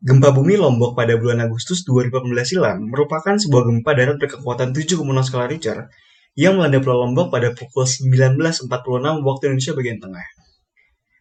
[0.00, 4.96] Gempa bumi Lombok pada bulan Agustus 2018 silam merupakan sebuah gempa darat berkekuatan 7,0
[5.28, 5.92] skala Richter
[6.32, 8.64] yang melanda Pulau Lombok pada pukul 19.46
[9.20, 10.24] waktu Indonesia bagian tengah.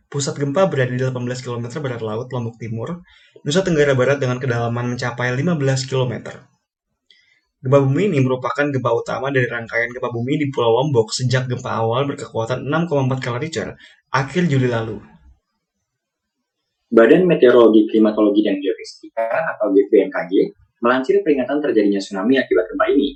[0.08, 1.12] Pusat gempa berada di 18
[1.44, 3.04] km barat laut Lombok Timur,
[3.44, 6.40] Nusa Tenggara Barat dengan kedalaman mencapai 15 km.
[7.60, 11.84] Gempa bumi ini merupakan gempa utama dari rangkaian gempa bumi di Pulau Lombok sejak gempa
[11.84, 13.68] awal berkekuatan 6,4 skala Richter
[14.08, 15.19] akhir Juli lalu.
[16.90, 20.32] Badan Meteorologi, Klimatologi, dan Geofisika atau BMKG
[20.82, 23.14] melansir peringatan terjadinya tsunami akibat gempa ini.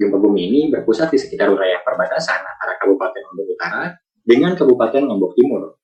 [0.00, 3.92] Gempa bumi ini berpusat di sekitar wilayah perbatasan antara Kabupaten Lombok Utara
[4.24, 5.76] dengan Kabupaten Lombok Timur.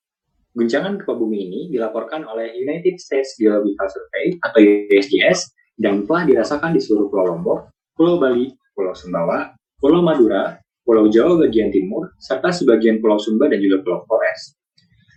[0.57, 4.57] Guncangan gempa bumi ini dilaporkan oleh United States Geological Survey atau
[4.89, 11.13] USGS dan telah dirasakan di seluruh Pulau Lombok, Pulau Bali, Pulau Sumbawa, Pulau Madura, Pulau
[11.13, 14.57] Jawa bagian timur, serta sebagian Pulau Sumba dan juga Pulau Flores.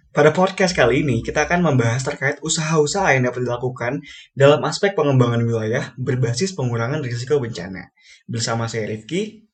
[0.09, 4.01] Pada podcast kali ini, kita akan membahas terkait usaha-usaha yang dapat dilakukan
[4.33, 7.93] dalam aspek pengembangan wilayah berbasis pengurangan risiko bencana.
[8.25, 9.45] Bersama saya Rifki.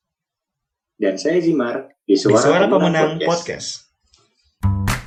[0.96, 3.92] Dan saya Zimar di Suara, di Suara Pemenang, Pemenang Podcast.
[4.64, 5.05] Podcast.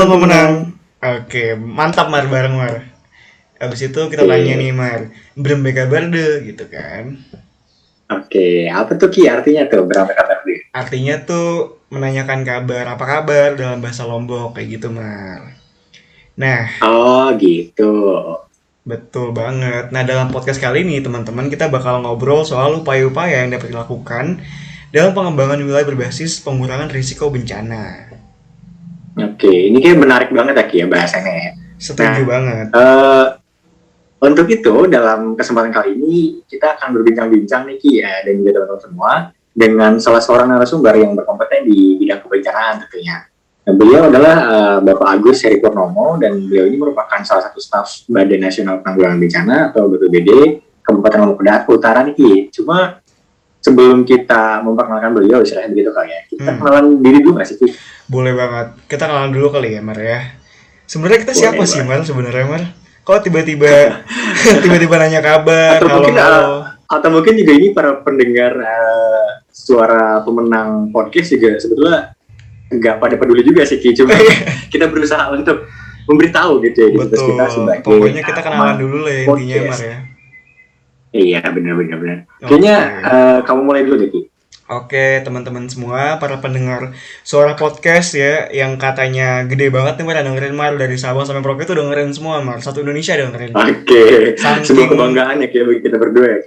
[0.00, 0.52] Selamat pemenang.
[1.04, 2.88] Oke, mantap Mar bareng Mar.
[3.60, 7.20] Abis itu kita tanya nih Mar, berapa kabar deh gitu kan?
[8.08, 10.64] Oke, apa tuh Ki artinya tuh berapa kabar deh?
[10.72, 15.52] Artinya tuh menanyakan kabar, apa kabar dalam bahasa Lombok kayak gitu Mar.
[16.32, 16.80] Nah.
[16.80, 17.92] Oh gitu.
[18.88, 19.92] Betul banget.
[19.92, 24.40] Nah dalam podcast kali ini teman-teman kita bakal ngobrol soal upaya-upaya yang dapat dilakukan
[24.96, 28.09] dalam pengembangan wilayah berbasis pengurangan risiko bencana.
[29.18, 31.50] Oke, ini kayak menarik banget ya Ki ya bahasanya ya.
[31.80, 32.66] Setuju nah, banget.
[32.70, 33.26] Uh,
[34.20, 36.14] untuk itu dalam kesempatan kali ini
[36.46, 39.12] kita akan berbincang-bincang nih Ki ya dan juga teman-teman semua
[39.50, 43.26] dengan salah seorang narasumber yang berkompeten di bidang kebencanaan tentunya.
[43.60, 48.08] Nah, beliau adalah uh, Bapak Agus Heri Purnomo dan beliau ini merupakan salah satu staf
[48.08, 50.30] Badan Nasional Penanggulangan Bencana atau BPBD
[50.80, 52.32] Kabupaten Lombok Utara nih Ki.
[52.54, 53.02] Cuma
[53.60, 56.20] sebelum kita memperkenalkan beliau istilahnya begitu kali ya.
[56.26, 56.58] Kita hmm.
[56.58, 57.56] kenalan diri dulu nggak sih
[58.10, 58.66] boleh banget.
[58.88, 60.20] Kita kenalan dulu kali ya Mar ya.
[60.88, 62.62] Sebenarnya kita boleh siapa sih Mar sebenarnya Mar?
[63.04, 63.70] Kok tiba-tiba
[64.64, 66.58] tiba-tiba nanya kabar atau kalau mungkin uh,
[66.90, 72.16] atau mungkin juga ini para pendengar uh, suara pemenang podcast juga sebetulnya
[72.70, 73.92] nggak pada peduli juga sih Ki.
[73.94, 74.16] Cuma
[74.72, 75.68] kita berusaha untuk
[76.08, 77.36] memberitahu gitu ya Betul.
[77.36, 80.09] kita sebagai pokoknya kita kenalan dulu lah intinya Mar ya
[81.10, 82.18] Iya benar-benar benar.
[82.38, 84.22] Kayaknya uh, kamu mulai dulu deh Ki.
[84.70, 86.94] Oke teman-teman semua para pendengar
[87.26, 91.66] suara podcast ya yang katanya gede banget nih pada dengerin Mar dari Sabang sampai Merauke
[91.66, 93.50] itu dengerin semua Mar satu Indonesia dengerin.
[93.50, 94.38] Oke.
[94.38, 94.70] Saking...
[94.70, 96.40] Sebuah kebanggaan ya kayak bagi kita berdua ya.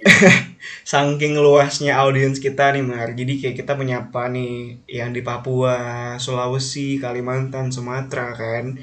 [0.95, 7.03] Saking luasnya audiens kita nih Mar jadi kayak kita menyapa nih yang di Papua, Sulawesi,
[7.03, 8.79] Kalimantan, Sumatera kan.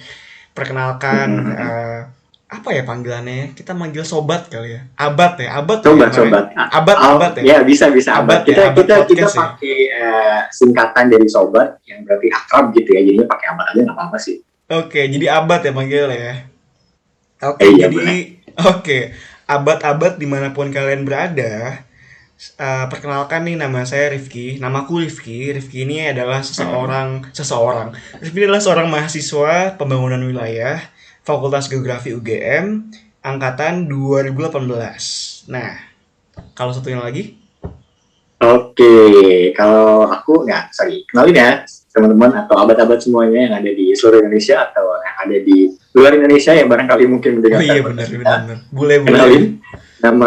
[0.52, 1.28] Perkenalkan.
[1.32, 1.56] Mm -hmm.
[1.64, 2.19] uh,
[2.60, 4.80] apa ya panggilannya kita manggil sobat kali ya.
[5.00, 6.44] Abad ya abad sobat ya, sobat.
[6.52, 7.56] Abad abad ya?
[7.56, 8.20] ya bisa bisa.
[8.20, 8.46] Abad, abad.
[8.46, 9.32] kita ya, abad kita kita ya.
[9.32, 13.00] pakai uh, singkatan dari sobat yang berarti akrab gitu ya.
[13.00, 14.36] Jadinya pakai abad aja nggak apa apa sih.
[14.68, 16.34] Oke jadi abad ya manggil ya?
[17.40, 18.16] Oke eh, iya, jadi
[18.76, 18.98] oke
[19.48, 21.82] abad-abad di mana pun kalian berada
[22.60, 25.56] uh, perkenalkan nih nama saya Rifki namaku Rifki.
[25.56, 27.96] Rifki ini adalah seseorang seseorang.
[28.20, 32.88] Rifki adalah seorang mahasiswa pembangunan wilayah Fakultas Geografi UGM
[33.20, 35.52] angkatan 2018.
[35.52, 35.76] Nah,
[36.56, 37.36] kalau satunya lagi?
[38.40, 41.50] Oke, kalau aku nggak, sorry, kenalin ya
[41.92, 45.58] teman-teman atau abad-abad semuanya yang ada di seluruh Indonesia atau yang ada di
[45.92, 47.60] luar Indonesia yang barangkali mungkin mendengar.
[47.60, 48.40] Oh iya benar benar.
[48.72, 49.10] Boleh boleh.
[49.12, 49.44] Kenalin
[50.00, 50.26] nama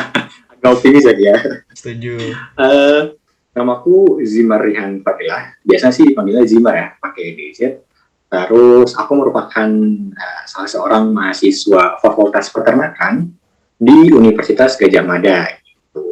[0.56, 1.36] agak optimis ya.
[1.76, 2.16] Setuju.
[2.56, 3.12] Uh,
[3.52, 5.60] namaku Zimar Rihan Fadilah.
[5.60, 7.89] Biasa sih dipanggilnya Zimar ya, pakai DZ
[8.30, 9.68] Terus aku merupakan
[10.14, 13.26] uh, salah seorang mahasiswa Fakultas Peternakan
[13.74, 15.50] di Universitas Gajah Mada.
[15.58, 16.02] Gitu.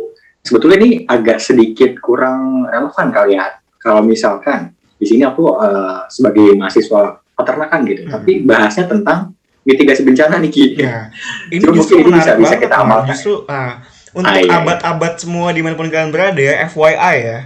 [0.43, 6.59] Sebetulnya ini agak sedikit kurang relevan kali ya kalau misalkan di sini aku uh, sebagai
[6.59, 8.11] mahasiswa peternakan gitu, hmm.
[8.11, 10.65] tapi bahasnya tentang mitigasi bencana nih Ki.
[10.75, 11.15] Ya.
[11.55, 13.15] Ini Cuma justru ini bisa, bisa kita amalkan.
[13.15, 13.79] Justru, uh,
[14.11, 15.21] untuk ah, iya, abad-abad iya.
[15.23, 17.39] semua di mana pun kalian berada ya, FYI ya,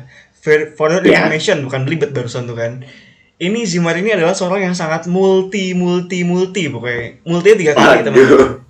[0.79, 1.21] for your yeah.
[1.21, 2.87] information bukan belibet barusan tuh kan
[3.43, 7.27] ini Zimar ini adalah seorang yang sangat multi multi multi pokoknya.
[7.27, 8.23] Multinya tiga kali teman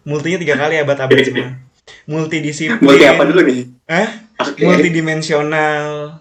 [0.08, 1.48] multinya tiga kali abad-abad semua.
[2.08, 2.80] Multidisiplin.
[2.80, 3.60] Multi apa dulu nih?
[3.84, 4.08] Eh
[4.40, 4.64] Oke.
[4.64, 6.16] multidimensional.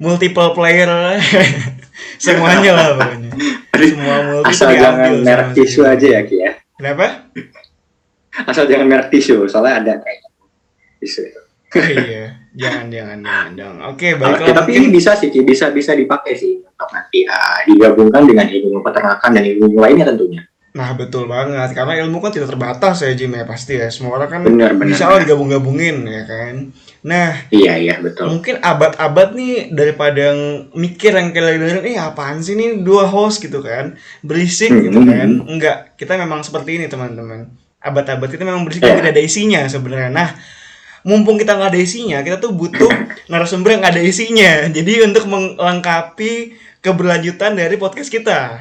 [0.00, 0.88] Multiple player.
[2.24, 3.30] Semuanya lah pokoknya.
[3.76, 5.92] Semua multi asal jangan merek tisu Zimar.
[6.00, 6.52] aja ya Ki ya.
[6.80, 7.28] Kenapa?
[8.48, 10.24] Asal jangan merek tisu soalnya ada kayak
[10.96, 11.28] tisu.
[11.28, 11.40] Itu
[11.70, 12.34] Oh, iya.
[12.58, 13.78] Jangan jangan jangan jangan.
[13.94, 17.28] Oke Oke, baiklah tapi mungkin ini bisa sih Ki, bisa bisa dipakai sih untuk nanti
[17.28, 20.40] ah, digabungkan dengan ilmu peternakan dan ilmu lainnya tentunya
[20.70, 24.30] Nah betul banget karena ilmu kan tidak terbatas ya Jim ya pasti ya semua orang
[24.30, 26.70] kan benar benar bisa lah digabung-gabungin ya kan.
[27.02, 31.98] Nah iya iya betul mungkin abad-abad nih daripada yang mikir yang kayak lagi dengerin, eh
[31.98, 35.10] apaan sih nih dua host gitu kan berisik gitu Hmm.
[35.10, 35.28] kan.
[35.50, 37.50] Enggak kita memang seperti ini teman-teman.
[37.82, 40.10] Abad-abad itu memang berisik tapi tidak ada isinya sebenarnya.
[40.14, 40.30] Nah
[41.02, 42.94] mumpung kita nggak ada isinya kita tuh butuh
[43.32, 44.70] narasumber yang ada isinya.
[44.70, 48.60] Jadi untuk melengkapi keberlanjutan dari podcast kita.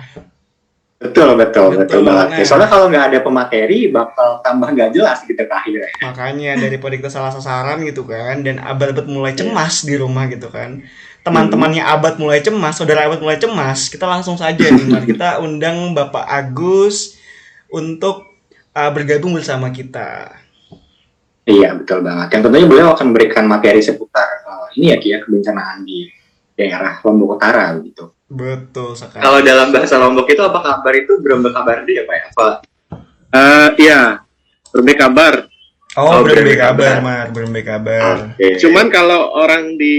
[0.99, 2.43] betul betul Betul betul, banget banget.
[2.43, 7.07] soalnya kalau nggak ada pemateri bakal tambah nggak jelas gitu ke akhirnya makanya daripada kita
[7.07, 9.47] salah sasaran gitu kan dan abad-abad mulai Iya.
[9.47, 10.83] cemas di rumah gitu kan
[11.21, 11.95] teman-temannya Hmm.
[11.95, 15.07] abad mulai cemas saudara abad mulai cemas kita langsung saja nih Mar.
[15.07, 17.15] kita undang bapak Agus
[17.71, 18.27] untuk
[18.69, 20.35] uh, bergabung bersama kita
[21.45, 22.29] Iya betul banget.
[22.29, 26.05] Yang tentunya beliau akan memberikan materi seputar eh, ini ya Ki ya kebencanaan di
[26.59, 28.11] daerah Lombok Utara gitu.
[28.27, 32.25] betul sekali Kalau dalam bahasa Lombok itu apa kabar itu belum berkabar dia Pak ya?
[32.35, 32.47] Apa?
[33.29, 34.01] Eh iya,
[34.75, 35.33] berbeda kabar.
[35.95, 37.01] oh, Oh, berbagai berbagai kabar kabar.
[37.01, 38.01] Mar berbagai kabar
[38.35, 38.47] Oke.
[38.59, 39.95] Cuman kalau orang di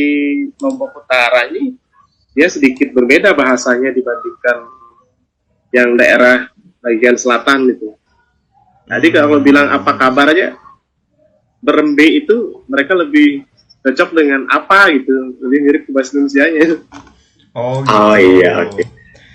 [0.61, 1.75] Lombok Utara ini
[2.31, 4.57] dia sedikit berbeda bahasanya dibandingkan
[5.75, 6.47] yang daerah
[6.79, 7.91] bagian selatan itu.
[8.87, 10.55] Jadi kalau bilang apa kabar aja,
[11.59, 13.47] berembe itu mereka lebih
[13.81, 16.65] cocok dengan apa gitu, lebih mirip ke bahasa Indonesia-nya.
[17.53, 18.83] oh gitu Oh iya oke.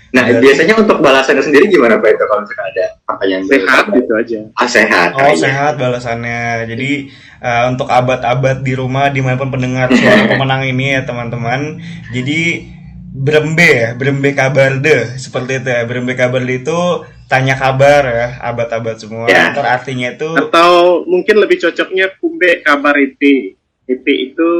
[0.09, 3.95] Nah Berarti- biasanya untuk balasannya sendiri gimana Pak itu kalau misalkan ada pertanyaan Sehat berkabar?
[3.99, 4.39] gitu aja.
[4.55, 5.09] Ah sehat.
[5.11, 5.35] Oh iya.
[5.35, 6.41] sehat balasannya.
[6.65, 6.91] Jadi
[7.41, 11.83] uh, untuk abad-abad di rumah di mana pun pendengar suara pemenang ini ya teman-teman.
[12.09, 12.39] Jadi
[13.11, 15.83] berembe ya, berembe kabar deh seperti itu ya.
[15.83, 16.79] Berembe kabar itu
[17.27, 19.27] tanya kabar ya, abad-abad semua.
[19.27, 19.51] Ya.
[19.51, 23.19] Ntar artinya itu Atau mungkin lebih cocoknya kumbe kabar EP.
[23.85, 24.51] EP itu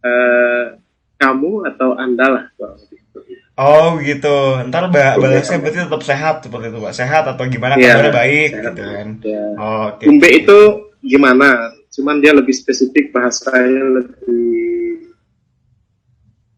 [0.00, 0.64] eh,
[1.16, 2.44] kamu atau anda lah.
[3.56, 4.36] oh gitu.
[4.66, 6.92] Ntar ba- Berembe balasnya berarti tetap sehat seperti itu pak.
[6.92, 8.64] Sehat atau gimana Iya, kabarnya baik sehat.
[8.66, 9.08] gitu kan.
[9.20, 9.44] Ya.
[9.54, 10.04] Oh, Oke.
[10.04, 10.58] Kumbe itu
[11.00, 11.48] gimana?
[11.90, 15.10] Cuman dia lebih spesifik bahasanya lebih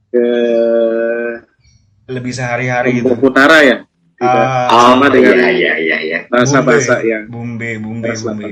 [0.08, 0.26] ke
[2.06, 3.14] lebih sehari-hari gitu.
[3.18, 3.76] Utara ya.
[4.14, 6.18] Tidak Ah, Oh sama dengan iya iya iya iya.
[6.28, 7.08] bahasa-bahasa Bumbe.
[7.08, 8.50] yang Bumbe, bumbe, Bahasa bumbe.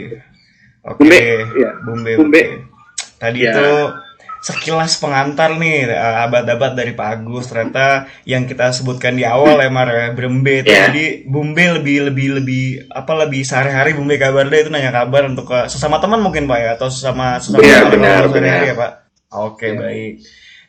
[0.83, 0.99] Oke.
[0.99, 1.19] Bumbe,
[1.55, 1.71] ya.
[1.85, 2.41] Bumbe, Bumbe.
[2.43, 2.70] oke.
[3.21, 3.53] Tadi Ya.
[3.53, 3.69] itu
[4.41, 9.69] sekilas pengantar nih eh, abad-abad dari Pak Agus ternyata yang kita sebutkan di awal ya
[9.69, 10.89] Mar ya Brembe itu Ya.
[10.89, 15.45] jadi Bumbe lebih lebih lebih apa lebih sehari-hari Bumbe kabar deh itu nanya kabar untuk
[15.45, 18.61] ke sesama teman mungkin Pak ya atau sesama sesama orang benar, sehari-hari benar.
[18.65, 18.93] ya Pak.
[19.31, 19.77] Oke Ya.
[19.77, 20.13] baik.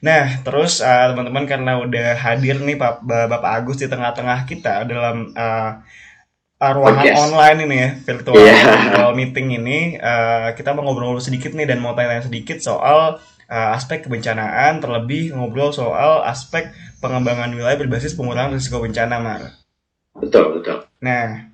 [0.01, 5.31] Nah terus eh, teman-teman karena udah hadir nih Pak Bapak Agus di tengah-tengah kita dalam
[5.31, 5.71] eh, uh,
[6.61, 7.17] ruangan Podcast.
[7.25, 11.97] online ini ya virtual, virtual meeting ini uh, kita mau ngobrol-ngobrol sedikit nih dan mau
[11.97, 13.17] tanya-tanya sedikit soal
[13.49, 16.69] uh, aspek kebencanaan terlebih ngobrol soal aspek
[17.01, 19.41] pengembangan wilayah berbasis pengurangan risiko bencana Mar.
[20.13, 20.85] Betul betul.
[21.01, 21.49] Nah,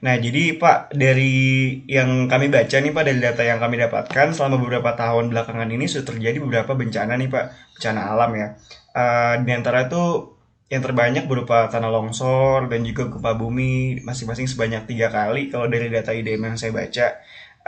[0.00, 4.56] nah jadi Pak dari yang kami baca nih Pak dari data yang kami dapatkan selama
[4.56, 7.44] beberapa tahun belakangan ini sudah terjadi beberapa bencana nih Pak,
[7.76, 8.48] bencana alam ya.
[8.96, 10.37] Eh, di antara itu
[10.68, 15.88] yang terbanyak berupa tanah longsor dan juga gempa bumi masing-masing sebanyak tiga kali kalau dari
[15.88, 17.16] data IDM yang saya baca.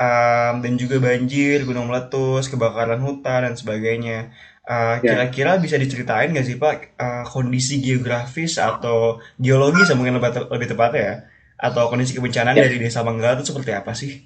[0.01, 4.33] Em, dan juga banjir, gunung meletus, kebakaran hutan dan sebagainya.
[4.71, 5.17] Eh, Ya.
[5.17, 11.01] kira-kira bisa diceritain nggak sih Pak eh, kondisi geografis atau geologi mungkin lebih, lebih tepatnya
[11.03, 11.15] ya
[11.61, 12.65] atau kondisi kebencanaan Ya.
[12.69, 14.25] dari desa Manggala itu seperti apa sih?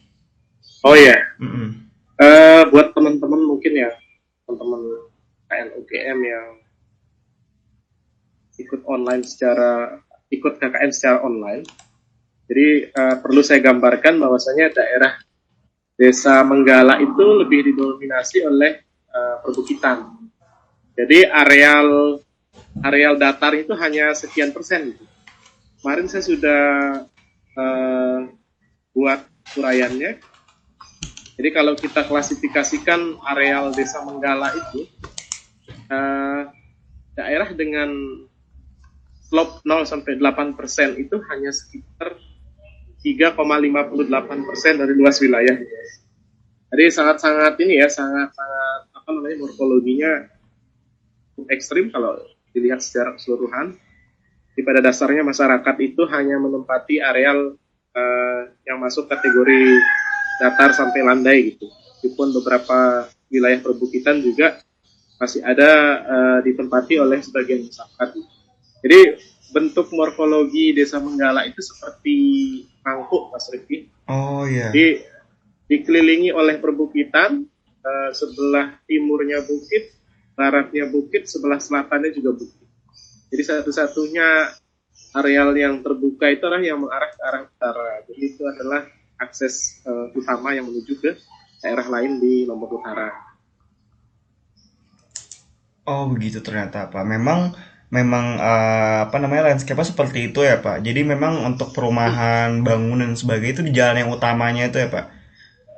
[0.84, 1.68] Oh ya, Mm-mm.
[2.14, 3.90] Eh, buat teman-teman mungkin ya,
[4.46, 4.82] teman-teman
[5.48, 6.46] KNUGM yang
[8.58, 9.98] ikut online secara
[10.30, 11.62] ikut KKN secara online.
[12.44, 15.12] Jadi eh, perlu saya gambarkan bahwasanya daerah
[15.94, 20.10] Desa Menggala itu lebih didominasi oleh eh, perbukitan.
[20.94, 22.20] Jadi areal
[22.82, 24.94] areal datar itu hanya sekian persen.
[25.80, 26.64] Kemarin saya sudah
[27.54, 28.18] eh,
[28.94, 29.20] buat
[29.56, 30.20] uraiannya.
[31.34, 34.86] Jadi kalau kita klasifikasikan areal Desa Menggala itu
[35.90, 36.42] eh,
[37.14, 37.90] daerah dengan
[39.34, 42.14] slope 0 sampai 8 persen itu hanya sekitar
[43.02, 45.58] 3,58 persen dari luas wilayah.
[46.70, 50.30] Jadi sangat-sangat ini ya, sangat-sangat apa namanya morfologinya
[51.50, 52.14] ekstrim kalau
[52.54, 53.74] dilihat secara keseluruhan.
[54.54, 57.58] Di pada dasarnya masyarakat itu hanya menempati areal
[57.90, 59.82] uh, yang masuk kategori
[60.38, 61.66] datar sampai landai gitu.
[61.66, 64.62] Meskipun beberapa wilayah perbukitan juga
[65.18, 65.70] masih ada
[66.06, 68.33] uh, ditempati oleh sebagian masyarakat.
[68.84, 69.00] Jadi
[69.56, 72.16] bentuk morfologi desa Menggala itu seperti
[72.84, 73.88] mangkuk, Mas Rifki.
[74.12, 74.68] Oh iya.
[74.68, 75.00] Jadi
[75.72, 77.40] dikelilingi oleh perbukitan,
[77.80, 79.96] uh, sebelah timurnya bukit,
[80.36, 82.68] baratnya bukit, sebelah selatannya juga bukit.
[83.32, 84.52] Jadi satu-satunya
[85.16, 87.88] areal yang terbuka itu adalah yang mengarah ke arah utara.
[88.04, 88.84] Jadi itu adalah
[89.16, 91.16] akses uh, utama yang menuju ke
[91.64, 93.08] daerah lain di Lombok Utara.
[95.88, 97.04] Oh begitu ternyata Pak.
[97.06, 97.54] Memang
[97.94, 100.82] memang uh, apa namanya landscape seperti itu ya Pak.
[100.82, 105.06] Jadi memang untuk perumahan, bangunan sebagainya itu di jalan yang utamanya itu ya Pak.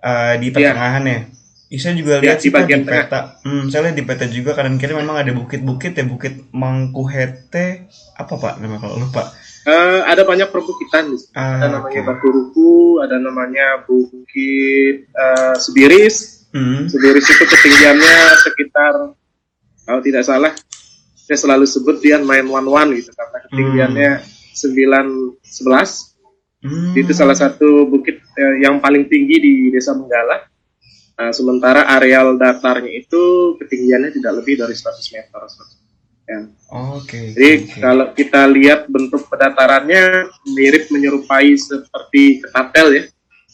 [0.00, 0.54] Uh, di iya.
[0.56, 1.20] pertengahan ya.
[1.66, 3.20] Ya, saya juga lihat ya, di, di peta.
[3.42, 8.32] Hmm, saya lihat di peta juga kanan kiri memang ada bukit-bukit ya, Bukit Mangkuhete apa
[8.38, 9.28] Pak nama kalau lupa.
[9.66, 12.06] Uh, ada banyak perbukitan di Ah, ada namanya okay.
[12.06, 16.46] Batu Ruku, ada namanya Bukit uh, Sebiris.
[16.54, 16.86] Hmm.
[16.86, 18.94] Sebiris itu ketinggiannya sekitar
[19.82, 20.54] kalau tidak salah
[21.26, 24.26] saya selalu sebut dia main one one gitu karena ketinggiannya hmm.
[24.54, 25.06] sembilan
[25.42, 25.90] sebelas.
[26.62, 26.94] Hmm.
[26.94, 30.46] Itu salah satu bukit uh, yang paling tinggi di Desa Menggala
[31.16, 35.40] Nah, sementara areal datarnya itu ketinggiannya tidak lebih dari 100 meter.
[36.28, 36.40] Ya.
[36.68, 37.08] Oke.
[37.08, 37.80] Okay, Jadi okay.
[37.80, 43.04] kalau kita lihat bentuk pendatarannya mirip menyerupai seperti ketatel ya.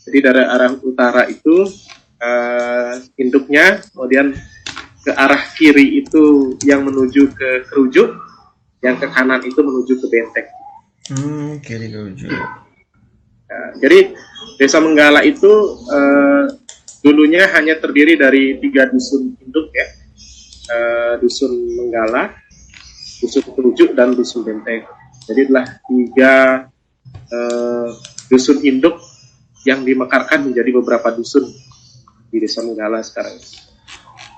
[0.02, 1.70] Jadi dari arah utara itu
[2.18, 4.34] uh, induknya, kemudian
[5.02, 8.14] ke arah kiri itu yang menuju ke kerujuk,
[8.82, 10.46] yang ke kanan itu menuju ke bentek.
[11.10, 12.30] Hmm, kiri kerujuk.
[12.30, 14.14] Nah, jadi
[14.56, 15.50] desa Menggala itu
[15.90, 16.46] uh,
[17.02, 19.86] dulunya hanya terdiri dari tiga dusun induk ya,
[20.70, 22.32] uh, dusun Menggala,
[23.18, 24.86] dusun Kerujuk dan dusun Benteng.
[25.26, 26.34] Jadi adalah tiga
[27.10, 27.88] uh,
[28.30, 28.98] dusun induk
[29.62, 31.46] yang dimekarkan menjadi beberapa dusun
[32.30, 33.38] di desa Menggala sekarang.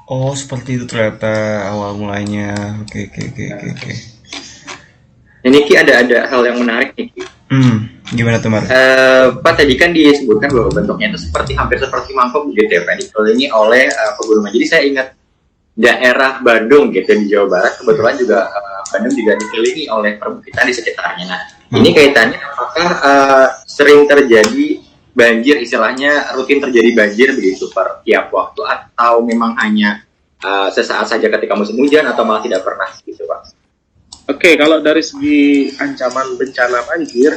[0.04, 2.52] Oh seperti itu ternyata awal mulanya.
[2.84, 3.92] Oke oke oke oke.
[5.44, 7.20] Ini Ki ada ada hal yang menarik nih Ki.
[7.49, 8.68] Hmm, gimana tuh Mar?
[8.68, 13.00] Uh, Pak tadi kan disebutkan bahwa bentuknya itu seperti hampir seperti mangkok gitu ya Pak
[13.00, 14.52] dikelilingi oleh uh, pegunungan.
[14.52, 15.08] Jadi saya ingat
[15.73, 20.75] daerah Bandung gitu di Jawa Barat kebetulan juga uh, Bandung juga dikelilingi oleh perbukitan di
[20.76, 21.25] sekitarnya.
[21.32, 21.80] Nah hmm.
[21.80, 24.83] ini kaitannya apakah uh, sering terjadi
[25.14, 30.02] banjir istilahnya rutin terjadi banjir begitu per tiap waktu atau memang hanya
[30.42, 33.64] uh, sesaat saja ketika musim hujan atau malah tidak pernah gitu Pak?
[34.25, 37.28] Oke, kalau dari segi ancaman bencana banjir,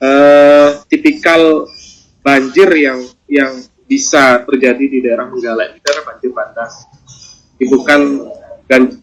[0.00, 1.68] eh, tipikal
[2.24, 6.72] banjir yang yang bisa terjadi di daerah Menggala ini adalah banjir bandang.
[7.60, 8.00] Bukan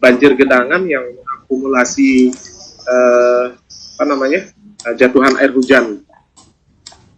[0.02, 1.06] banjir gedangan yang
[1.38, 2.34] akumulasi
[2.82, 3.44] eh,
[3.94, 4.50] apa namanya
[4.98, 6.02] jatuhan air hujan.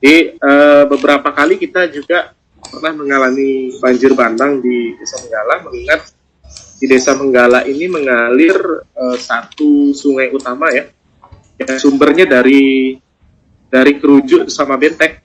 [0.02, 6.00] Jadi eh, beberapa kali kita juga pernah mengalami banjir bandang di Desa Menggala mengingat
[6.82, 10.90] di Desa Menggala ini mengalir uh, satu sungai utama ya,
[11.62, 12.98] yang sumbernya dari
[13.70, 15.22] dari Kerujuk sama Bentek.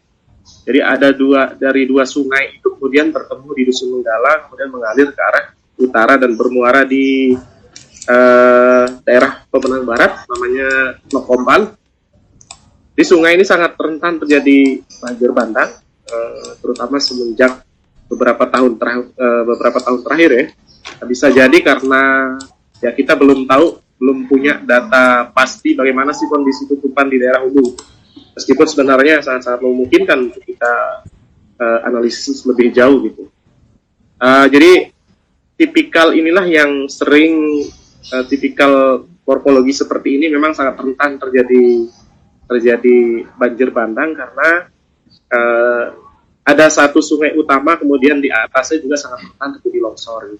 [0.68, 5.22] Jadi ada dua dari dua sungai itu kemudian bertemu di Dusun Menggala, kemudian mengalir ke
[5.22, 5.46] arah
[5.82, 7.34] utara dan bermuara di
[8.06, 10.70] uh, daerah Pemenang Barat, namanya
[11.10, 11.74] Lokombal.
[12.98, 15.70] Di sungai ini sangat rentan terjadi banjir bandang,
[16.10, 17.62] uh, terutama semenjak
[18.10, 20.46] beberapa tahun terakhir, uh, beberapa tahun terakhir ya
[21.06, 22.34] bisa jadi karena
[22.82, 27.78] ya kita belum tahu, belum punya data pasti bagaimana sih kondisi tutupan di daerah hulu.
[28.34, 30.74] Meskipun sebenarnya sangat-sangat memungkinkan untuk kita
[31.62, 33.30] uh, analisis lebih jauh gitu.
[34.18, 34.90] Uh, jadi
[35.54, 37.62] tipikal inilah yang sering
[38.14, 41.90] uh, tipikal morfologi seperti ini memang sangat rentan terjadi
[42.48, 44.72] terjadi banjir bandang karena
[45.32, 45.86] uh,
[46.48, 50.40] ada satu sungai utama kemudian di atasnya juga sangat rentan terjadi longsor.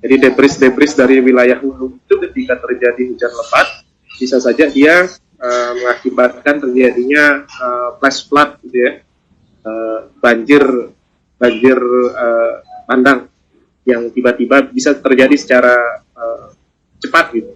[0.00, 3.68] Jadi debris-debris dari wilayah hulu itu ketika terjadi hujan lebat
[4.16, 5.10] bisa saja dia
[5.42, 8.92] uh, mengakibatkan terjadinya uh, flash flood gitu ya.
[9.60, 10.64] Uh, banjir
[11.36, 11.76] banjir
[12.88, 13.28] pandang
[13.84, 15.76] yang tiba-tiba bisa terjadi secara
[16.14, 16.52] uh,
[17.00, 17.52] cepat gitu.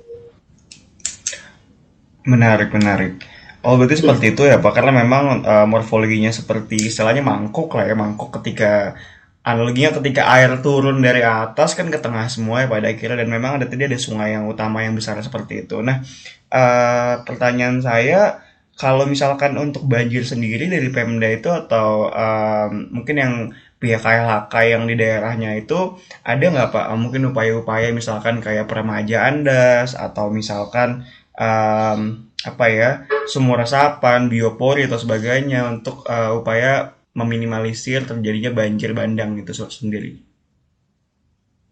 [2.24, 3.33] Menarik, menarik.
[3.64, 7.96] Oh berarti seperti itu ya Pak, karena memang uh, morfologinya seperti istilahnya mangkok lah ya,
[7.96, 8.92] mangkok ketika
[9.40, 13.24] analoginya ketika air turun dari atas kan ke tengah semua ya pada akhirnya.
[13.24, 15.80] Dan memang ada tadi ada sungai yang utama yang besar seperti itu.
[15.80, 16.04] Nah,
[16.52, 18.44] uh, pertanyaan saya
[18.76, 23.34] kalau misalkan untuk banjir sendiri dari Pemda itu atau um, mungkin yang
[23.80, 26.86] pihak KLHK yang di daerahnya itu ada nggak Pak?
[27.00, 32.90] Mungkin upaya-upaya misalkan kayak peremajaan das atau misalkan um, apa ya
[33.24, 40.18] sumur resapan, biopori atau sebagainya untuk uh, upaya meminimalisir terjadinya banjir bandang itu sendiri.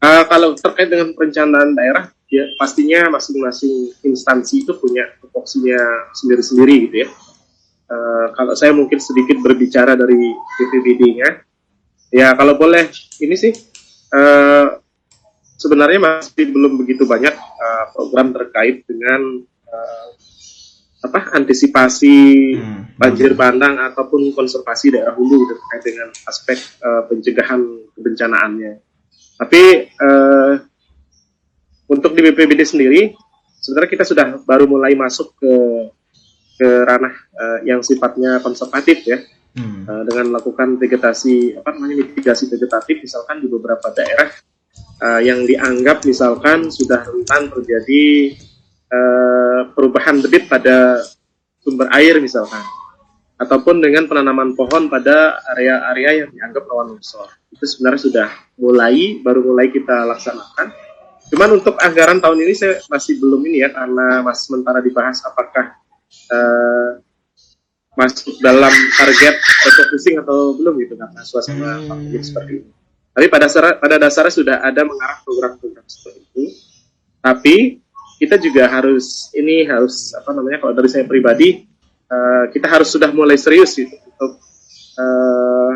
[0.03, 5.79] Uh, kalau terkait dengan perencanaan daerah, ya pastinya masing-masing instansi itu punya tupoksinya
[6.17, 7.09] sendiri-sendiri gitu ya.
[7.93, 10.17] Uh, kalau saya mungkin sedikit berbicara dari
[10.59, 11.45] BPBD-nya,
[12.11, 12.89] ya kalau boleh
[13.21, 13.53] ini sih
[14.11, 14.81] uh,
[15.61, 20.07] sebenarnya masih belum begitu banyak uh, program terkait dengan uh,
[21.03, 22.19] apa antisipasi
[22.55, 22.95] hmm.
[22.95, 27.59] banjir bandang ataupun konservasi daerah hulu terkait dengan aspek uh, pencegahan
[27.99, 28.79] kebencanaannya.
[29.35, 29.63] Tapi
[29.99, 30.53] uh,
[31.91, 33.11] untuk di BPBD sendiri,
[33.59, 35.55] sebenarnya kita sudah baru mulai masuk ke
[36.63, 39.19] ke ranah uh, yang sifatnya konservatif ya,
[39.59, 39.83] hmm.
[39.91, 44.31] uh, dengan melakukan vegetasi apa namanya mitigasi vegetatif, misalkan di beberapa daerah
[45.03, 48.39] uh, yang dianggap misalkan sudah rentan terjadi
[48.95, 50.99] uh, perubahan debit pada
[51.63, 52.63] sumber air misalkan
[53.43, 57.27] ataupun dengan penanaman pohon pada area-area yang dianggap rawan longsor.
[57.51, 60.71] Itu sebenarnya sudah mulai, baru mulai kita laksanakan.
[61.27, 65.75] Cuman untuk anggaran tahun ini saya masih belum ini ya, karena masih sementara dibahas apakah
[66.31, 67.03] uh,
[67.99, 69.37] masuk dalam target
[69.69, 72.23] refocusing atau belum gitu karena suasana hmm.
[72.23, 72.71] seperti ini.
[73.13, 76.45] Tapi pada dasar, pada dasarnya sudah ada mengarah program-program seperti itu.
[77.21, 77.82] Tapi
[78.23, 81.67] kita juga harus ini harus apa namanya kalau dari saya pribadi
[82.07, 84.39] uh, kita harus sudah mulai serius gitu untuk
[84.95, 85.73] uh,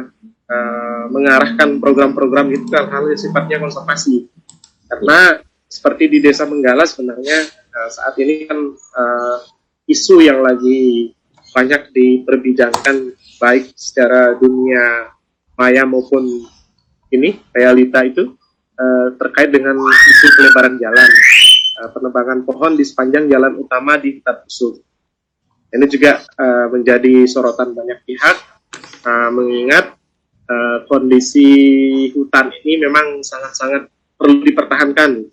[0.47, 4.31] uh, mengarahkan program-program itu ke hal yang sifatnya konservasi.
[4.87, 8.59] Karena seperti di Desa Menggala sebenarnya uh, saat ini kan
[8.95, 9.37] uh,
[9.91, 11.11] isu yang lagi
[11.51, 13.11] banyak diperbincangkan
[13.43, 15.11] baik secara dunia
[15.59, 16.23] maya maupun
[17.11, 18.39] ini realita itu
[18.79, 21.11] uh, terkait dengan isu pelebaran jalan,
[21.77, 24.81] uh, penebangan pohon di sepanjang jalan utama di hutan.
[25.67, 28.37] Ini juga uh, menjadi sorotan banyak pihak,
[29.05, 29.97] uh, mengingat
[30.49, 31.49] uh, kondisi
[32.17, 35.27] hutan ini memang sangat-sangat perlu dipertahankan.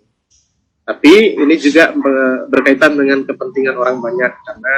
[0.84, 1.96] Tapi ini juga
[2.52, 4.74] berkaitan dengan kepentingan orang banyak karena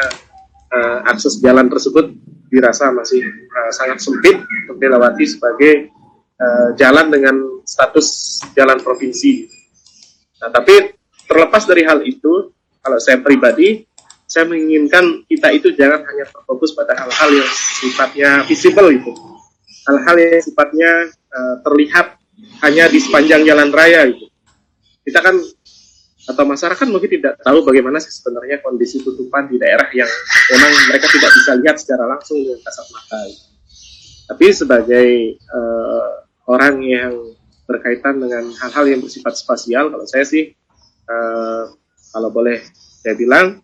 [0.71, 2.15] uh, akses jalan tersebut
[2.47, 5.91] dirasa masih uh, sangat sempit untuk dilewati sebagai
[6.39, 7.37] uh, jalan dengan
[7.67, 9.51] status jalan provinsi.
[10.39, 10.96] Nah, tapi
[11.27, 13.83] terlepas dari hal itu, kalau saya pribadi,
[14.27, 17.51] saya menginginkan kita itu jangan hanya terfokus pada hal-hal yang
[17.83, 19.11] sifatnya visible itu,
[19.87, 20.91] hal-hal yang sifatnya
[21.31, 22.19] uh, terlihat
[22.67, 24.27] hanya di sepanjang jalan raya itu.
[25.07, 25.39] Kita kan
[26.27, 30.11] atau masyarakat mungkin tidak tahu bagaimana sih sebenarnya kondisi tutupan di daerah yang
[30.51, 33.19] memang mereka tidak bisa lihat secara langsung dengan kasat mata.
[34.27, 37.15] Tapi sebagai uh, orang yang
[37.67, 40.51] berkaitan dengan hal-hal yang bersifat spasial kalau saya sih
[41.07, 41.73] uh,
[42.13, 43.63] kalau boleh saya bilang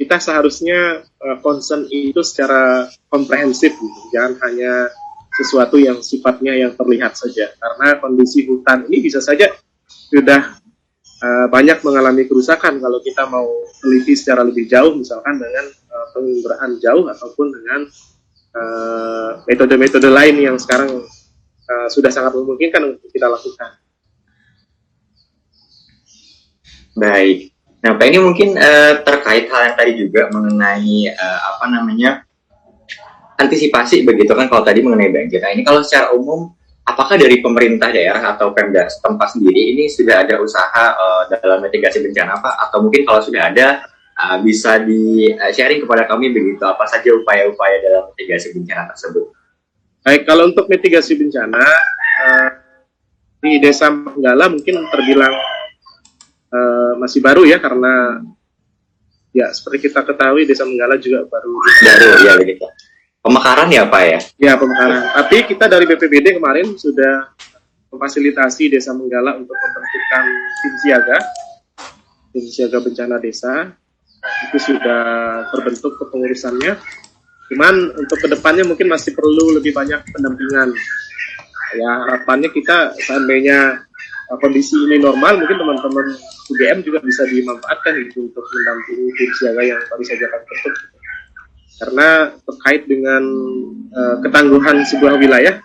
[0.00, 4.00] kita seharusnya uh, concern itu secara komprehensif gitu.
[4.12, 4.88] jangan hanya
[5.36, 9.52] sesuatu yang sifatnya yang terlihat saja karena kondisi hutan ini bisa saja
[10.10, 10.56] sudah
[11.22, 13.46] uh, banyak mengalami kerusakan kalau kita mau
[13.78, 17.82] teliti secara lebih jauh misalkan dengan uh, penginderaan jauh ataupun dengan
[19.46, 21.06] metode-metode uh, lain yang sekarang
[21.70, 23.78] uh, sudah sangat memungkinkan untuk kita lakukan.
[27.00, 27.56] Baik.
[27.80, 32.28] Nah, Pak ini mungkin uh, terkait hal yang tadi juga mengenai uh, apa namanya
[33.40, 35.40] antisipasi begitu kan kalau tadi mengenai banjir.
[35.40, 36.52] Nah, ini kalau secara umum
[36.84, 42.04] apakah dari pemerintah daerah atau Pemda setempat sendiri ini sudah ada usaha uh, dalam mitigasi
[42.04, 43.80] bencana apa atau mungkin kalau sudah ada
[44.20, 49.32] uh, bisa di sharing kepada kami begitu apa saja upaya-upaya dalam mitigasi bencana tersebut?
[50.04, 51.64] Baik, kalau untuk mitigasi bencana
[52.28, 52.48] uh,
[53.40, 55.32] di Desa Manggala mungkin terbilang
[56.50, 58.22] uh, masih baru ya karena
[59.30, 62.66] ya seperti kita ketahui Desa Menggala juga baru baru ya begitu.
[63.20, 64.20] Pemekaran ya Pak ya?
[64.40, 65.12] Ya pemekaran.
[65.12, 67.30] Tapi kita dari BPBD kemarin sudah
[67.92, 70.24] memfasilitasi Desa Menggala untuk membentukkan
[70.64, 71.18] tim siaga,
[72.32, 73.76] tim siaga bencana desa.
[74.48, 76.76] Itu sudah terbentuk kepengurusannya
[77.50, 80.70] Cuman untuk ke depannya mungkin masih perlu lebih banyak pendampingan.
[81.74, 83.89] Ya harapannya kita seandainya
[84.38, 86.06] kondisi ini normal, mungkin teman-teman
[86.54, 90.86] UGM juga bisa dimanfaatkan gitu untuk mendampingi tim siaga yang baru saja akan tertutup.
[91.80, 92.08] Karena
[92.44, 93.22] terkait dengan
[93.90, 95.58] uh, ketangguhan sebuah wilayah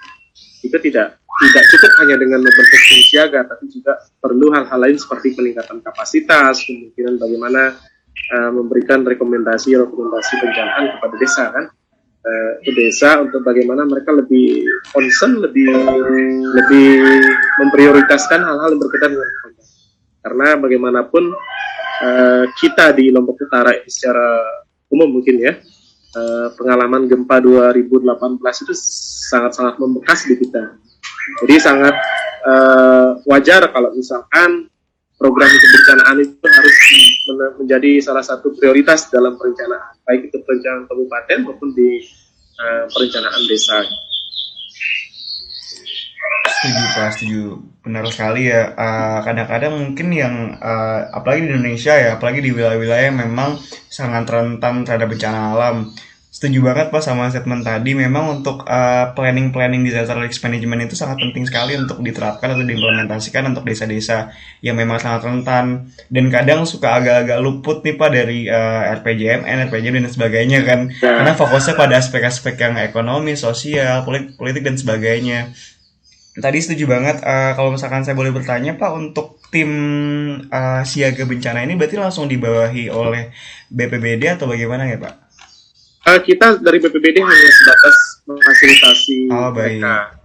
[0.66, 5.36] itu tidak tidak cukup hanya dengan membentuk tim siaga, tapi juga perlu hal-hal lain seperti
[5.36, 7.76] peningkatan kapasitas, kemungkinan bagaimana
[8.34, 11.66] uh, memberikan rekomendasi rekomendasi penjanaan kepada desa kan
[12.26, 15.70] uh, ke desa untuk bagaimana mereka lebih concern lebih
[16.58, 16.90] lebih
[17.62, 19.30] memprioritaskan hal-hal yang berkaitan dengan
[20.26, 21.24] karena bagaimanapun
[22.02, 24.42] uh, kita di Lombok Utara secara
[24.90, 25.54] umum mungkin ya
[26.18, 28.74] uh, pengalaman gempa 2018 itu
[29.30, 30.82] sangat-sangat membekas di kita.
[31.46, 31.96] Jadi sangat
[32.46, 34.70] uh, wajar kalau misalkan
[35.16, 36.78] program kebencanaan itu harus
[37.60, 42.04] menjadi salah satu prioritas dalam perencanaan, baik itu perencanaan kabupaten maupun di
[42.60, 43.80] uh, perencanaan desa.
[46.46, 47.44] Setuju Pak, setuju.
[47.86, 48.74] Benar sekali ya.
[49.22, 54.82] Kadang-kadang uh, mungkin yang uh, apalagi di Indonesia ya, apalagi di wilayah-wilayah memang sangat rentan
[54.82, 55.94] terhadap bencana alam
[56.46, 60.94] setuju banget pak sama statement tadi memang untuk uh, planning planning disaster risk management itu
[60.94, 64.30] sangat penting sekali untuk diterapkan atau diimplementasikan untuk desa-desa
[64.62, 70.06] yang memang sangat rentan dan kadang suka agak-agak luput nih pak dari uh, RPJMN, RPJM
[70.06, 75.50] dan sebagainya kan karena fokusnya pada aspek-aspek yang ekonomi, sosial, politik, politik dan sebagainya.
[76.38, 79.72] Tadi setuju banget uh, kalau misalkan saya boleh bertanya Pak untuk tim
[80.52, 83.34] uh, siaga bencana ini berarti langsung dibawahi oleh
[83.74, 85.25] BPBD atau bagaimana ya Pak?
[86.06, 87.96] Uh, kita dari BPBD hanya sebatas
[88.30, 90.22] memfasilitasi oh, mereka.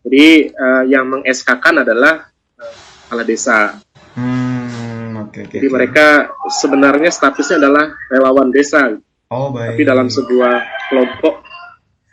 [0.00, 1.28] Jadi uh, yang meng
[1.60, 3.76] kan adalah uh, kepala desa.
[4.16, 5.76] Hmm, okay, okay, Jadi okay.
[5.76, 6.06] mereka
[6.48, 8.96] sebenarnya statusnya adalah relawan desa.
[9.28, 9.76] Oh, baik.
[9.76, 11.44] Tapi dalam sebuah kelompok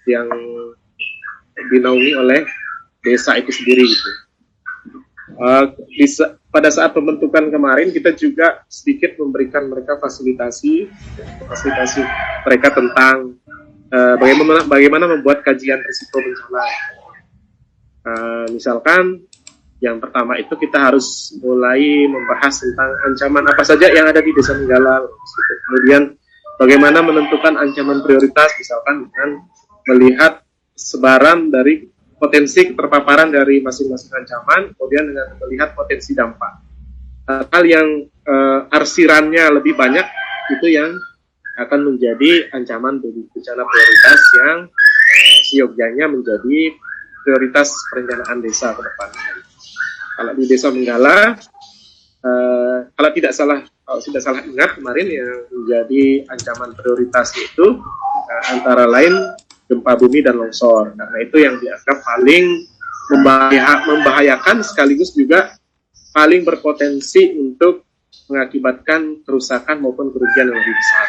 [0.03, 0.27] yang
[1.71, 2.43] dinaungi oleh
[3.07, 4.26] desa itu sendiri gitu.
[5.37, 10.89] Uh, bisa, pada saat pembentukan kemarin kita juga sedikit memberikan mereka fasilitasi
[11.45, 12.01] fasilitasi
[12.41, 13.37] mereka tentang
[13.93, 16.65] uh, bagaimana bagaimana membuat kajian risiko bencana.
[18.01, 19.29] Uh, misalkan
[19.77, 24.57] yang pertama itu kita harus mulai membahas tentang ancaman apa saja yang ada di desa
[24.57, 25.05] Menggala.
[25.69, 26.17] Kemudian
[26.57, 29.29] bagaimana menentukan ancaman prioritas misalkan dengan
[29.85, 30.41] melihat
[30.73, 31.85] sebaran dari
[32.17, 36.65] potensi terpaparan dari masing-masing ancaman, kemudian dengan melihat potensi dampak.
[37.27, 40.07] Hal yang uh, arsirannya lebih banyak
[40.57, 40.95] itu yang
[41.57, 46.59] akan menjadi ancaman bencana prioritas yang uh, siogyanya menjadi
[47.27, 49.09] prioritas perencanaan desa ke depan.
[50.17, 51.35] Kalau di Desa Menggala,
[52.23, 58.43] uh, kalau tidak salah kalau tidak salah ingat kemarin yang menjadi ancaman prioritas itu uh,
[58.55, 59.13] antara lain
[59.67, 60.95] gempa bumi dan longsor.
[60.95, 62.45] Karena itu yang dianggap paling
[63.13, 65.55] membahaya, membahayakan sekaligus juga
[66.11, 67.85] paling berpotensi untuk
[68.27, 71.07] mengakibatkan kerusakan maupun kerugian yang lebih besar.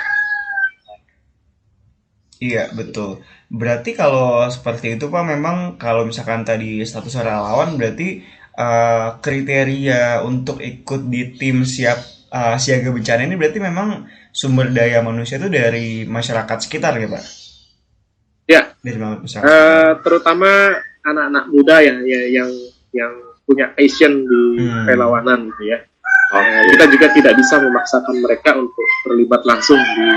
[2.38, 3.18] Iya betul.
[3.50, 8.22] Berarti kalau seperti itu pak, memang kalau misalkan tadi status relawan berarti
[8.54, 11.98] uh, kriteria untuk ikut di tim siap
[12.30, 17.47] uh, siaga bencana ini berarti memang sumber daya manusia itu dari masyarakat sekitar ya pak?
[18.48, 18.72] Ya,
[19.44, 22.50] uh, terutama anak-anak muda ya, ya yang
[22.96, 23.12] yang
[23.44, 24.88] punya passion di hmm.
[24.88, 25.84] relawanan gitu ya.
[26.32, 30.08] Uh, kita juga tidak bisa memaksakan mereka untuk terlibat langsung di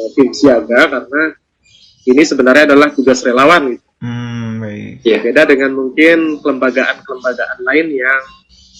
[0.00, 1.22] uh, tim siaga karena
[2.08, 3.84] ini sebenarnya adalah tugas relawan gitu.
[4.00, 5.04] Hmm, baik.
[5.04, 8.22] Ya, beda dengan mungkin kelembagaan-kelembagaan lain yang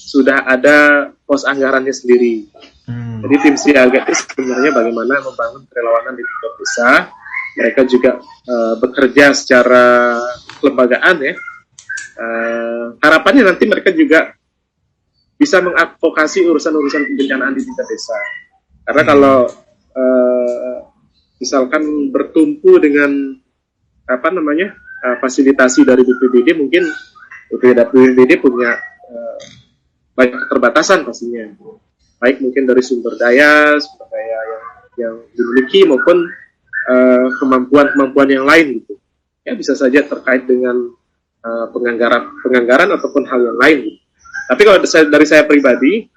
[0.09, 2.49] sudah ada pos anggarannya sendiri.
[2.89, 3.21] Hmm.
[3.29, 6.91] Jadi tim siaga itu sebenarnya bagaimana membangun relawanan di tingkat desa
[7.59, 10.15] mereka juga uh, bekerja secara
[10.63, 11.35] kelembagaan ya.
[12.19, 14.39] Uh, harapannya nanti mereka juga
[15.39, 18.19] bisa mengadvokasi urusan-urusan kebencanaan di tingkat desa.
[18.87, 19.11] Karena hmm.
[19.11, 19.39] kalau
[19.95, 20.79] uh,
[21.43, 23.39] misalkan bertumpu dengan
[24.07, 24.75] apa namanya
[25.07, 26.87] uh, fasilitasi dari BPBD mungkin
[27.55, 28.75] BPBD punya
[29.11, 29.41] uh,
[30.19, 31.47] banyak keterbatasan pastinya,
[32.19, 34.65] baik mungkin dari sumber daya, sumber daya yang
[34.99, 36.27] yang dimiliki maupun
[37.43, 38.95] kemampuan-kemampuan uh, yang lain gitu.
[39.45, 40.93] Ya bisa saja terkait dengan
[41.45, 43.79] uh, penganggaran penganggaran ataupun hal yang lain.
[43.93, 44.01] Gitu.
[44.49, 46.09] Tapi kalau dari saya pribadi,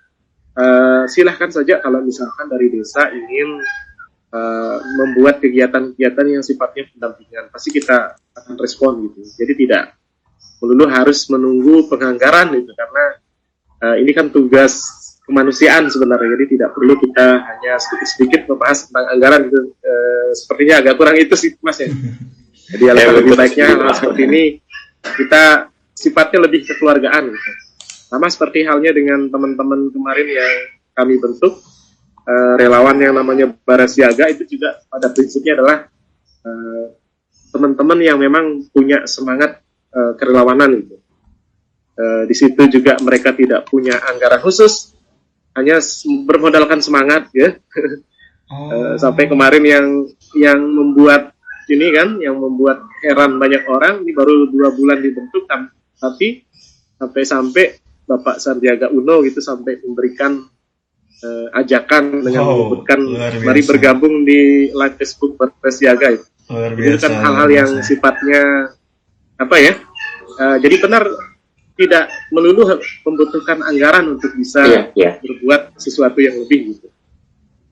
[0.56, 3.60] uh, silahkan saja kalau misalkan dari desa ingin
[4.32, 9.20] uh, membuat kegiatan-kegiatan yang sifatnya pendampingan, pasti kita akan respon gitu.
[9.36, 10.00] Jadi tidak
[10.62, 13.06] melulu harus menunggu penganggaran gitu karena
[13.82, 15.01] uh, ini kan tugas
[15.32, 16.36] kemanusiaan sebenarnya.
[16.36, 19.94] Jadi tidak perlu kita hanya sedikit-sedikit membahas tentang anggaran itu e,
[20.36, 21.88] sepertinya agak kurang itu sih mas ya.
[22.76, 24.44] Jadi ya, lebih baiknya hal seperti ini
[25.02, 27.32] kita sifatnya lebih kekeluargaan.
[27.32, 27.52] Gitu.
[28.12, 30.54] sama seperti halnya dengan teman-teman kemarin yang
[30.92, 31.64] kami bentuk
[32.28, 35.88] e, relawan yang namanya Barasiaga itu juga pada prinsipnya adalah
[36.44, 36.86] eh,
[37.56, 39.64] teman-teman yang memang punya semangat
[39.96, 40.96] e, kerelawanan itu.
[41.96, 44.92] E, di situ juga mereka tidak punya anggaran khusus
[45.58, 45.78] hanya
[46.28, 47.56] bermodalkan semangat ya
[48.54, 48.96] oh.
[48.96, 49.88] sampai kemarin yang
[50.38, 51.36] yang membuat
[51.72, 55.48] ini kan yang membuat heran banyak orang ini baru dua bulan dibentuk
[56.02, 56.44] tapi
[57.00, 60.44] sampai-sampai Bapak Sarjaga Uno gitu sampai memberikan
[61.24, 63.00] uh, ajakan dengan Oh, menyebutkan
[63.46, 66.26] mari bergabung di live Facebook bersiaga itu.
[66.52, 68.76] Luar Itu kan hal-hal yang sifatnya
[69.40, 69.74] apa ya?
[70.36, 71.08] Uh, jadi benar
[71.82, 75.12] tidak melulu membutuhkan anggaran untuk bisa Iya, iya.
[75.18, 76.88] berbuat sesuatu yang lebih gitu.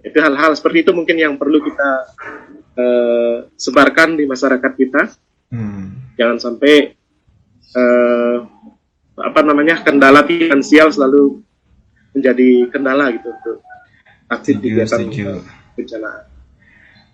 [0.01, 1.89] Itu hal-hal seperti itu mungkin yang perlu kita
[2.79, 5.01] uh, sebarkan di masyarakat kita.
[5.53, 6.13] Hmm.
[6.17, 6.95] Jangan sampai
[7.75, 8.37] uh,
[9.19, 11.43] apa namanya kendala finansial selalu
[12.15, 13.57] menjadi kendala gitu untuk
[14.31, 15.01] aktif Setuju, kegiatan
[15.75, 16.28] bencana.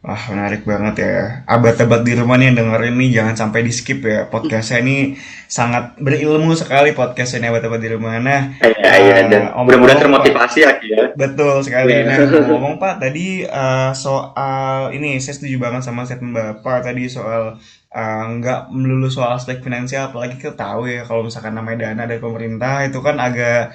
[0.06, 1.18] Wah menarik banget ya
[1.50, 5.18] Abad-abad di rumah nih yang dengerin nih Jangan sampai di skip ya Podcastnya ini
[5.50, 8.54] sangat berilmu sekali Podcastnya Abad-abad di rumah Nah
[8.86, 9.16] Iya, iya.
[9.26, 11.04] Dan eh, omong-omong, mudah-mudahan termotivasi ya, ya.
[11.18, 11.92] Betul sekali.
[11.92, 12.06] Iya.
[12.06, 17.58] Nah, ngomong Pak, tadi eh, soal ini saya setuju banget sama statement Bapak tadi soal
[17.90, 22.22] eh, nggak melulu soal aspek finansial, apalagi kita tahu ya kalau misalkan namanya dana dari
[22.22, 23.74] pemerintah itu kan agak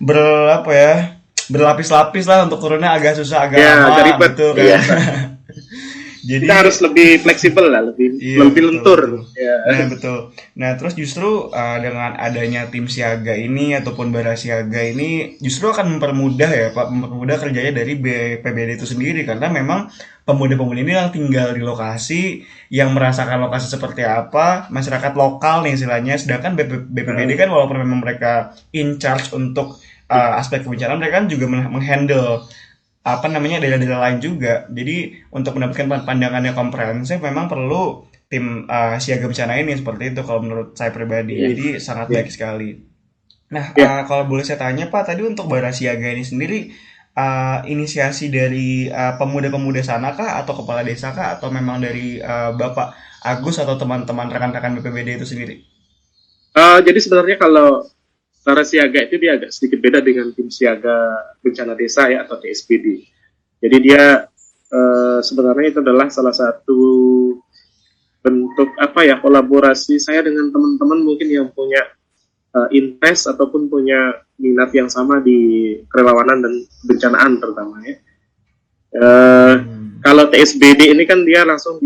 [0.00, 0.94] ber apa ya
[1.50, 4.62] berlapis-lapis lah untuk turunnya agak susah agak Ya, lama gitu kan.
[4.62, 4.78] Iya.
[6.20, 9.00] Jadi Kita harus lebih fleksibel lah, lebih Iya, lebih betul, lentur.
[9.00, 9.22] betul.
[9.34, 9.56] Ya.
[9.64, 10.18] Nah betul.
[10.54, 15.96] Nah terus justru uh, dengan adanya tim siaga ini ataupun bara siaga ini justru akan
[15.96, 19.88] mempermudah ya Pak, mempermudah kerjanya dari BPBD itu sendiri karena memang
[20.22, 26.14] pemuda-pemuda ini yang tinggal di lokasi yang merasakan lokasi seperti apa masyarakat lokal nih istilahnya
[26.14, 31.26] sedangkan BP BPBD kan walaupun memang mereka in charge untuk uh, aspek kebencanaan mereka kan
[31.26, 32.44] juga men- menghandle
[33.00, 34.68] apa namanya daerah-daerah lain juga.
[34.68, 40.20] Jadi untuk mendapatkan pandangan yang komprehensif memang perlu tim uh, siaga bencana ini seperti itu
[40.22, 41.40] kalau menurut saya pribadi.
[41.40, 41.46] Iya.
[41.50, 42.14] Jadi sangat Iya.
[42.20, 42.70] baik sekali.
[43.50, 44.06] Nah, uh, Iya.
[44.06, 46.70] kalau boleh saya tanya Pak, tadi untuk bara siaga ini sendiri
[47.18, 52.54] uh, inisiasi dari uh, pemuda-pemuda sana kah atau kepala desa kah atau memang dari uh,
[52.54, 55.56] Bapak Agus atau teman-teman rekan-rekan BPBD itu sendiri?
[56.50, 57.86] Eh, jadi sebenarnya kalau
[58.40, 60.96] para siaga itu dia agak sedikit beda dengan tim siaga
[61.44, 62.86] bencana desa ya atau TSPD.
[63.60, 64.24] Jadi dia
[64.70, 66.80] eh, sebenarnya itu adalah salah satu
[68.20, 71.84] bentuk apa ya kolaborasi saya dengan teman-teman mungkin yang punya
[72.56, 76.54] eh, interest ataupun punya minat yang sama di kerelawanan dan
[76.88, 77.96] bencanaan terutama ya.
[78.90, 80.02] Eh, Hmm.
[80.02, 81.76] kalau TSBD ini kan dia langsung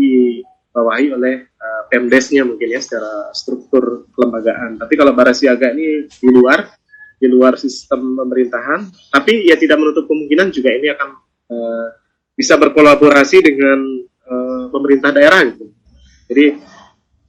[0.75, 4.75] dibawahi oleh uh, Pemdesnya mungkin ya secara struktur kelembagaan.
[4.75, 6.67] Tapi kalau bara siaga ini di luar,
[7.15, 11.09] di luar sistem pemerintahan, tapi ya tidak menutup kemungkinan juga ini akan
[11.47, 11.87] uh,
[12.35, 13.79] bisa berkolaborasi dengan
[14.27, 15.71] uh, pemerintah daerah gitu.
[16.27, 16.59] Jadi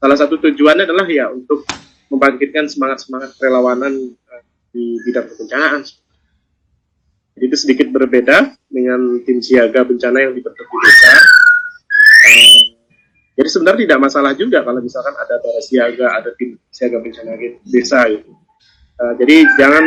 [0.03, 1.63] salah satu tujuannya adalah ya untuk
[2.11, 4.43] membangkitkan semangat-semangat relawanan uh,
[4.75, 5.87] di bidang kebencanaan.
[7.39, 11.15] Jadi itu sedikit berbeda dengan tim siaga bencana yang dibentuk di desa.
[12.27, 12.76] Eh,
[13.37, 17.61] jadi sebenarnya tidak masalah juga kalau misalkan ada bara siaga, ada tim siaga bencana di
[17.69, 18.33] desa gitu.
[18.97, 19.85] Eh, jadi jangan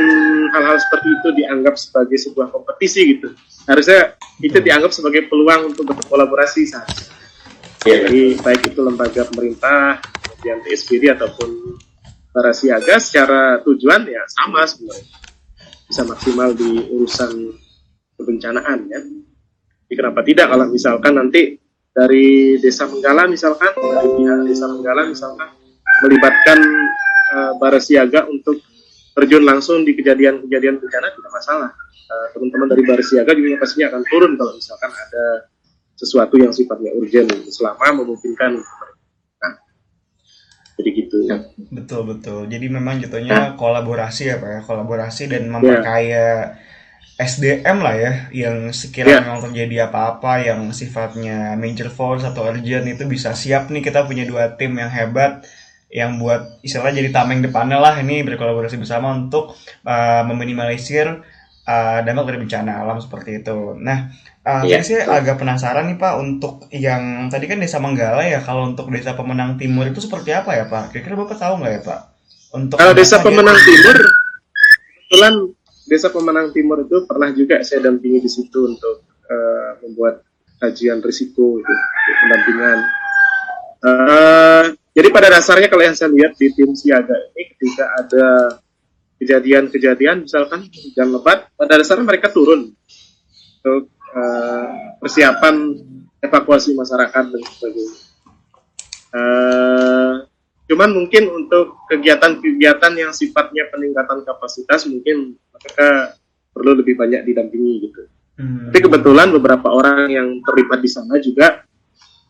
[0.54, 3.34] hal-hal seperti itu dianggap sebagai sebuah kompetisi gitu.
[3.66, 7.10] Harusnya itu dianggap sebagai peluang untuk berkolaborasi saja.
[7.90, 11.50] Iya, Jadi baik itu lembaga pemerintah, kemudian TSPD ataupun
[12.30, 15.10] para siaga secara tujuan ya sama sebenarnya
[15.90, 17.50] bisa maksimal di urusan
[18.14, 19.02] kebencanaan ya.
[19.90, 21.58] Jadi kenapa tidak kalau misalkan nanti
[22.00, 25.52] dari desa Menggala misalkan dari pihak desa Menggala misalkan
[26.08, 26.60] melibatkan
[27.36, 28.64] eh, para siaga untuk
[29.20, 31.70] terjun langsung di kejadian-kejadian bencana tidak masalah.
[32.10, 35.26] Eh, teman-teman dari bara siaga juga pastinya akan turun kalau misalkan ada
[36.00, 38.64] sesuatu yang sifatnya urgent selama memungkinkan.
[39.44, 39.54] Nah,
[40.80, 41.18] jadi gitu.
[41.76, 42.48] Betul betul.
[42.48, 46.56] Jadi memang jatuhnya kolaborasi ya Pak ya, kolaborasi dan memperkaya
[47.20, 49.26] SDM lah ya, yang sekiranya Ya.
[49.28, 54.24] memang terjadi apa-apa yang sifatnya major force atau urgent itu bisa siap nih kita punya
[54.24, 55.44] dua tim yang hebat
[55.92, 59.52] yang buat istilahnya jadi tameng depannya lah ini berkolaborasi bersama untuk
[59.84, 61.20] uh, meminimalisir
[61.68, 63.74] uh, dampak dari bencana alam seperti itu.
[63.76, 64.14] Nah,
[64.46, 68.70] uh, Iya, saya agak penasaran nih Pak untuk yang tadi kan Desa Manggala ya, kalau
[68.70, 70.94] untuk Desa Pemenang Timur itu seperti apa ya Pak?
[70.94, 72.00] Kira-kira Bapak tahu nggak ya Pak?
[72.50, 73.98] Untuk Kalau desa pemenang timur,
[75.06, 75.34] kebetulan
[75.90, 80.22] desa pemenang timur itu pernah juga saya dampingi di situ untuk eh, membuat
[80.62, 81.76] kajian risiko itu,
[82.22, 82.80] pendampingan.
[83.80, 88.28] Eh, jadi pada dasarnya kalau yang saya lihat di tim siaga ini ketika ada
[89.18, 92.70] kejadian-kejadian misalkan hujan lebat, pada dasarnya mereka turun
[93.60, 94.68] untuk eh,
[95.02, 95.56] persiapan
[96.22, 97.98] evakuasi masyarakat dan sebagainya.
[99.10, 100.14] Eh,
[100.70, 106.14] cuman mungkin untuk kegiatan-kegiatan yang sifatnya peningkatan kapasitas mungkin mereka
[106.54, 108.02] perlu lebih banyak didampingi gitu.
[108.38, 108.70] Hmm.
[108.70, 111.66] Tapi kebetulan beberapa orang yang terlibat di sana juga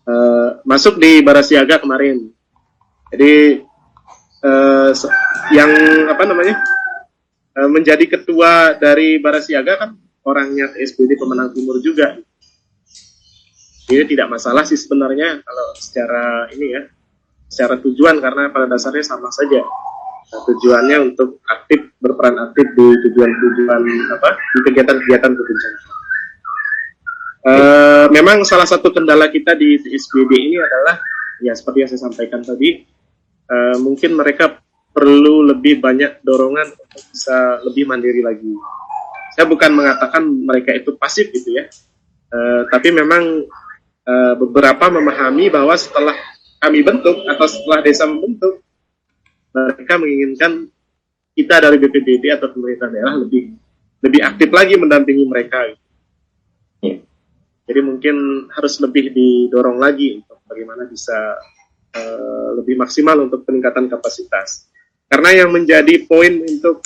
[0.07, 2.31] eh, masuk di Barasiaga kemarin.
[3.11, 3.67] Jadi
[4.95, 5.11] se-
[5.51, 5.71] yang
[6.07, 6.55] apa namanya
[7.59, 9.89] eh, menjadi ketua dari Barasiaga kan
[10.23, 12.17] orangnya TSBD pemenang timur juga.
[13.89, 16.81] Jadi tidak masalah sih sebenarnya kalau secara ini ya,
[17.49, 19.65] secara tujuan karena pada dasarnya sama saja.
[20.29, 23.81] Nah, tujuannya untuk aktif berperan aktif di tujuan-tujuan
[24.13, 25.97] apa di kegiatan-kegiatan kebencanaan.
[27.39, 31.01] Uh, memang salah satu kendala kita di TSBD ini adalah
[31.41, 32.85] ya seperti yang saya sampaikan tadi,
[33.49, 34.61] uh, mungkin mereka
[34.93, 38.53] perlu lebih banyak dorongan untuk bisa lebih mandiri lagi.
[39.33, 41.65] Saya bukan mengatakan mereka itu pasif gitu ya,
[42.29, 43.47] uh, tapi memang
[44.05, 46.13] uh, beberapa memahami bahwa setelah
[46.59, 48.59] kami bentuk atau setelah desa membentuk,
[49.55, 50.67] mereka menginginkan
[51.33, 53.55] kita dari BPBD atau pemerintah daerah lebih
[54.03, 55.71] lebih aktif lagi mendampingi mereka.
[55.71, 57.03] Gitu.
[57.69, 61.37] Jadi mungkin harus lebih didorong lagi untuk bagaimana bisa
[61.95, 64.67] uh, lebih maksimal untuk peningkatan kapasitas.
[65.05, 66.81] Karena yang menjadi poin untuk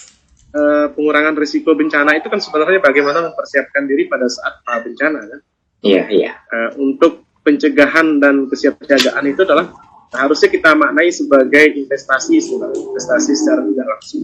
[0.51, 5.39] uh, pengurangan risiko bencana itu kan sebenarnya bagaimana mempersiapkan diri pada saat bencana kan.
[5.83, 6.31] Iya, iya.
[6.51, 9.75] Uh, untuk pencegahan dan kesiapsiagaan itu adalah
[10.15, 14.23] harusnya kita maknai sebagai investasi sebenarnya, investasi secara tidak langsung.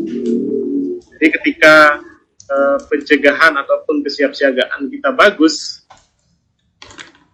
[1.17, 1.75] Jadi ketika
[2.47, 5.84] uh, pencegahan ataupun kesiapsiagaan kita bagus,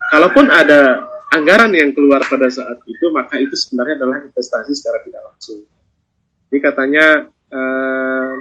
[0.09, 5.21] kalaupun ada anggaran yang keluar pada saat itu, maka itu sebenarnya adalah investasi secara tidak
[5.21, 5.59] langsung.
[6.49, 7.05] Jadi katanya
[7.51, 8.33] uh,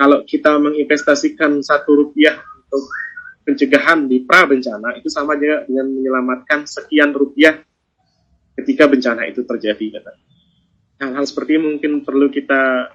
[0.00, 2.82] kalau kita menginvestasikan satu rupiah untuk
[3.42, 7.58] pencegahan di pra bencana itu sama juga dengan menyelamatkan sekian rupiah
[8.58, 10.12] ketika bencana itu terjadi kata.
[11.02, 12.94] Hal-hal seperti ini mungkin perlu kita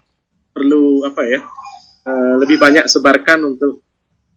[0.55, 1.43] perlu apa ya
[2.07, 3.83] uh, lebih banyak sebarkan untuk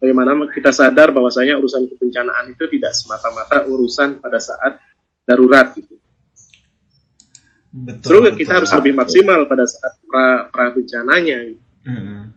[0.03, 4.83] bagaimana kita sadar bahwasanya urusan kebencanaan itu tidak semata-mata urusan pada saat
[5.23, 6.01] darurat gitu.
[7.71, 11.55] Betul, betul kita harus lebih maksimal pada saat pra, pra bencananya.
[11.87, 12.35] Hmm.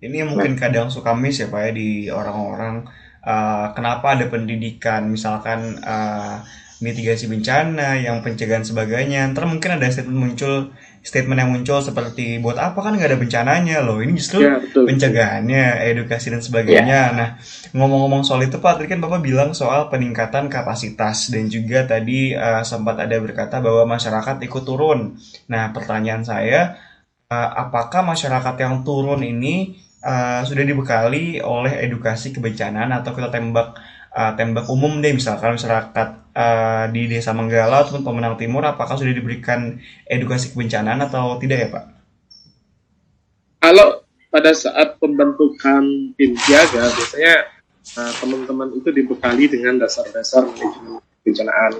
[0.00, 2.88] Ini yang mungkin kadang suka miss ya pak ya di orang-orang
[3.24, 6.44] uh, kenapa ada pendidikan misalkan uh,
[6.80, 9.28] mitigasi bencana, yang pencegahan sebagainya.
[9.36, 10.72] Ntar mungkin ada statement muncul,
[11.04, 14.00] statement yang muncul seperti buat apa kan nggak ada bencananya loh.
[14.00, 17.12] Ini justru ya, betul, pencegahannya, edukasi dan sebagainya.
[17.12, 17.12] Ya.
[17.12, 17.28] Nah
[17.76, 22.64] ngomong-ngomong soal itu Pak, tadi kan Bapak bilang soal peningkatan kapasitas dan juga tadi uh,
[22.64, 25.20] sempat ada berkata bahwa masyarakat ikut turun.
[25.52, 26.80] Nah pertanyaan saya,
[27.28, 33.76] uh, apakah masyarakat yang turun ini uh, sudah dibekali oleh edukasi kebencanaan atau kita tembak
[34.12, 39.12] uh, tembak umum deh misalkan masyarakat uh, di Desa Menggala ataupun Pemenang Timur apakah sudah
[39.12, 41.84] diberikan edukasi kebencanaan atau tidak ya Pak?
[43.60, 47.34] Kalau pada saat pembentukan tim siaga biasanya
[47.98, 51.72] uh, teman-teman itu dibekali dengan dasar-dasar manajemen kebencanaan.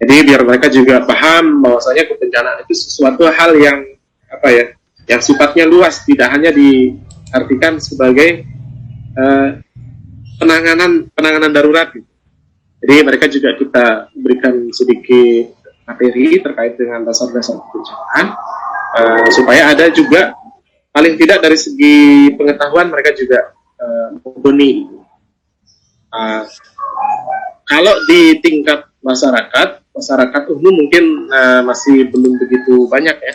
[0.00, 3.84] Jadi biar mereka juga paham bahwasanya kebencanaan itu sesuatu hal yang
[4.32, 4.64] apa ya,
[5.04, 6.48] yang sifatnya luas, tidak hanya
[7.30, 8.42] diartikan sebagai
[9.14, 9.62] uh,
[10.42, 11.94] penanganan penanganan darurat.
[12.80, 13.86] Jadi mereka juga kita
[14.18, 15.54] berikan sedikit
[15.86, 18.26] materi terkait dengan dasar-dasar kebencanaan
[18.98, 20.34] uh, supaya ada juga
[20.90, 24.10] paling tidak dari segi pengetahuan mereka juga uh.
[26.10, 26.42] Uh,
[27.70, 33.34] kalau di tingkat masyarakat, masyarakat umum mungkin uh, masih belum begitu banyak ya.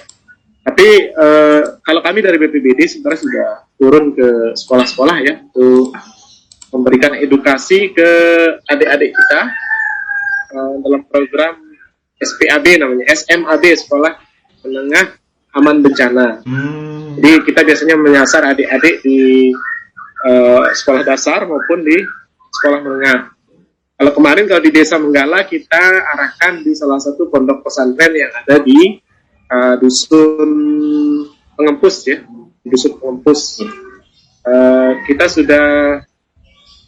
[0.66, 5.96] Tapi uh, kalau kami dari BPBD sebenarnya sudah turun ke sekolah-sekolah ya untuk
[6.76, 8.10] memberikan edukasi ke
[8.68, 9.42] adik-adik kita
[10.56, 11.54] uh, dalam program
[12.20, 14.14] SPAB namanya SMAB Sekolah
[14.64, 15.20] Menengah
[15.56, 16.44] Aman Bencana.
[16.44, 17.16] Hmm.
[17.16, 19.52] Jadi kita biasanya menyasar adik-adik di
[20.28, 21.96] uh, sekolah dasar maupun di
[22.60, 23.20] sekolah menengah.
[23.96, 28.60] Kalau kemarin kalau di Desa Menggala kita arahkan di salah satu pondok pesantren yang ada
[28.60, 29.00] di
[29.48, 30.52] uh, dusun
[31.56, 32.20] pengempus ya,
[32.66, 33.62] dusun pengempus.
[34.46, 35.66] Uh, kita sudah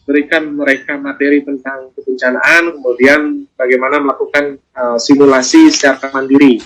[0.07, 6.63] berikan mereka materi tentang kebencanaan, kemudian bagaimana melakukan uh, simulasi secara mandiri,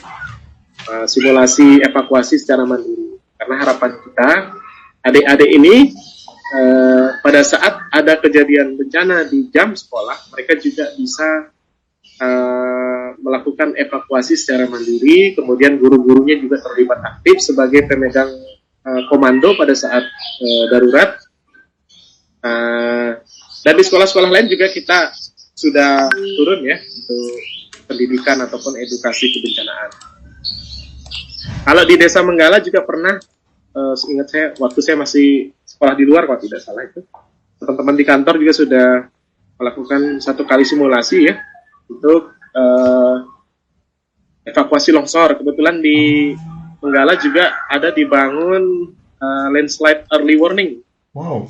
[0.86, 3.17] uh, simulasi evakuasi secara mandiri.
[3.39, 4.30] Karena harapan kita,
[5.02, 5.76] adik-adik ini
[6.54, 11.49] uh, pada saat ada kejadian bencana di jam sekolah, mereka juga bisa
[12.22, 18.30] uh, melakukan evakuasi secara mandiri, kemudian guru-gurunya juga terlibat aktif sebagai pemegang
[18.86, 21.17] uh, komando pada saat uh, darurat.
[22.41, 23.21] Uh,
[23.61, 25.13] dan di sekolah-sekolah lain juga kita
[25.53, 27.25] sudah turun ya untuk
[27.86, 29.89] pendidikan ataupun edukasi kebencanaan.
[31.61, 33.21] Kalau di Desa Menggala juga pernah,
[33.77, 37.05] uh, ingat saya waktu saya masih sekolah di luar kalau tidak salah itu,
[37.61, 38.88] teman-teman di kantor juga sudah
[39.61, 41.38] melakukan satu kali simulasi ya
[41.86, 43.17] untuk uh,
[44.41, 45.38] evakuasi longsor.
[45.38, 46.34] Kebetulan di
[46.82, 50.82] Menggala juga ada dibangun uh, landslide early warning.
[51.11, 51.45] Wow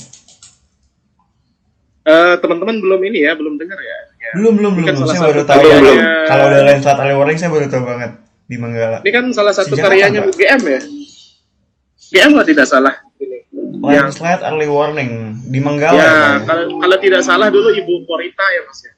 [2.02, 3.98] Eh, teman-teman belum ini ya, belum dengar ya.
[4.18, 4.32] ya.
[4.34, 4.88] Belum belum Ini belum.
[4.90, 5.62] kan salah Saya baru tahu.
[5.70, 6.12] ya.
[6.26, 8.12] Kalau ada landslide early warning saya baru tahu banget
[8.44, 8.98] di Manggala.
[9.00, 10.34] Ini kan salah satu Sejak karyanya Pak?
[10.34, 10.82] UGM ya.
[12.02, 12.94] UGM kalau tidak salah.
[13.16, 13.38] Ini.
[13.86, 15.12] Yang Landslide early warning
[15.46, 15.94] di Manggala.
[15.94, 18.94] ya, ya, kalau kalau tidak salah dulu Ibu Korita ya Mas ya.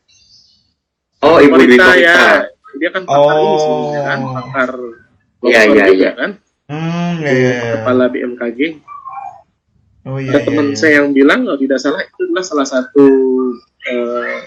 [1.22, 2.00] Oh, Ibu Korita Korita.
[2.00, 2.18] ya.
[2.74, 3.60] Dia kan pakar ini Oh.
[3.60, 4.72] sebelumnya kan, pakar
[5.44, 6.12] Iya, longsor iya, juga iya.
[6.16, 6.32] kan,
[6.64, 7.72] Hmm, ya, ya, ya.
[7.76, 8.60] kepala BMKG.
[10.08, 10.32] Oh iya.
[10.32, 10.78] Ada iya, teman iya.
[10.80, 13.08] saya yang bilang kalau tidak salah itu adalah salah satu
[13.84, 14.40] eh,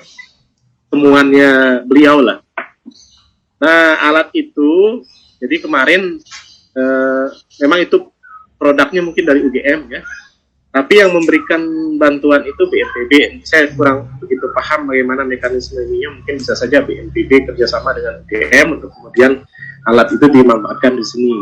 [0.89, 1.51] temuannya
[1.85, 2.41] beliau lah.
[3.61, 5.05] Nah alat itu
[5.41, 6.17] jadi kemarin
[6.77, 7.27] eh,
[7.61, 8.09] memang itu
[8.57, 10.01] produknya mungkin dari UGM ya,
[10.77, 11.65] tapi yang memberikan
[11.97, 13.41] bantuan itu BNPB.
[13.49, 16.05] Saya kurang begitu paham bagaimana mekanisme ini.
[16.05, 19.41] Mungkin bisa saja BNPB kerjasama dengan UGM untuk kemudian
[19.89, 21.33] alat itu dimanfaatkan di sini.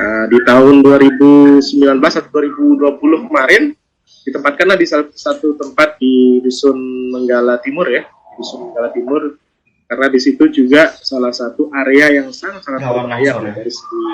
[0.00, 1.60] Nah, di tahun 2019
[2.00, 3.76] atau 2020 kemarin
[4.24, 8.08] ditempatkanlah di satu tempat di dusun Menggala Timur ya,
[8.40, 9.36] dusun Menggala Timur
[9.84, 13.52] karena di situ juga salah satu area yang sangat sangat berbahaya ya?
[13.52, 14.04] dari segi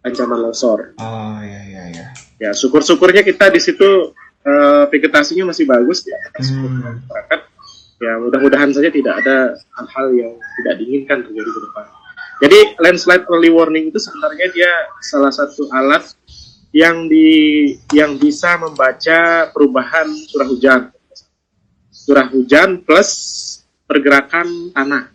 [0.00, 0.96] ancaman longsor.
[0.96, 2.06] Oh iya iya iya.
[2.40, 6.80] Ya syukur-syukurnya kita di situ eh, vegetasinya masih bagus ya Hmm.
[7.04, 7.40] masyarakat.
[8.00, 11.84] Ya mudah-mudahan saja tidak ada hal-hal yang tidak diinginkan terjadi ke depan.
[12.40, 14.72] Jadi landslide early warning itu sebenarnya dia
[15.04, 16.08] salah satu alat
[16.72, 17.28] yang di
[17.92, 20.80] yang bisa membaca perubahan curah hujan.
[21.92, 23.10] Curah hujan plus
[23.84, 25.12] pergerakan tanah.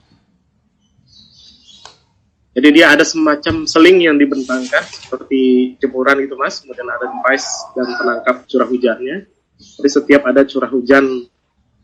[2.56, 7.88] Jadi dia ada semacam seling yang dibentangkan seperti jemuran itu mas, kemudian ada device dan
[8.00, 9.28] penangkap curah hujannya.
[9.60, 11.04] Jadi setiap ada curah hujan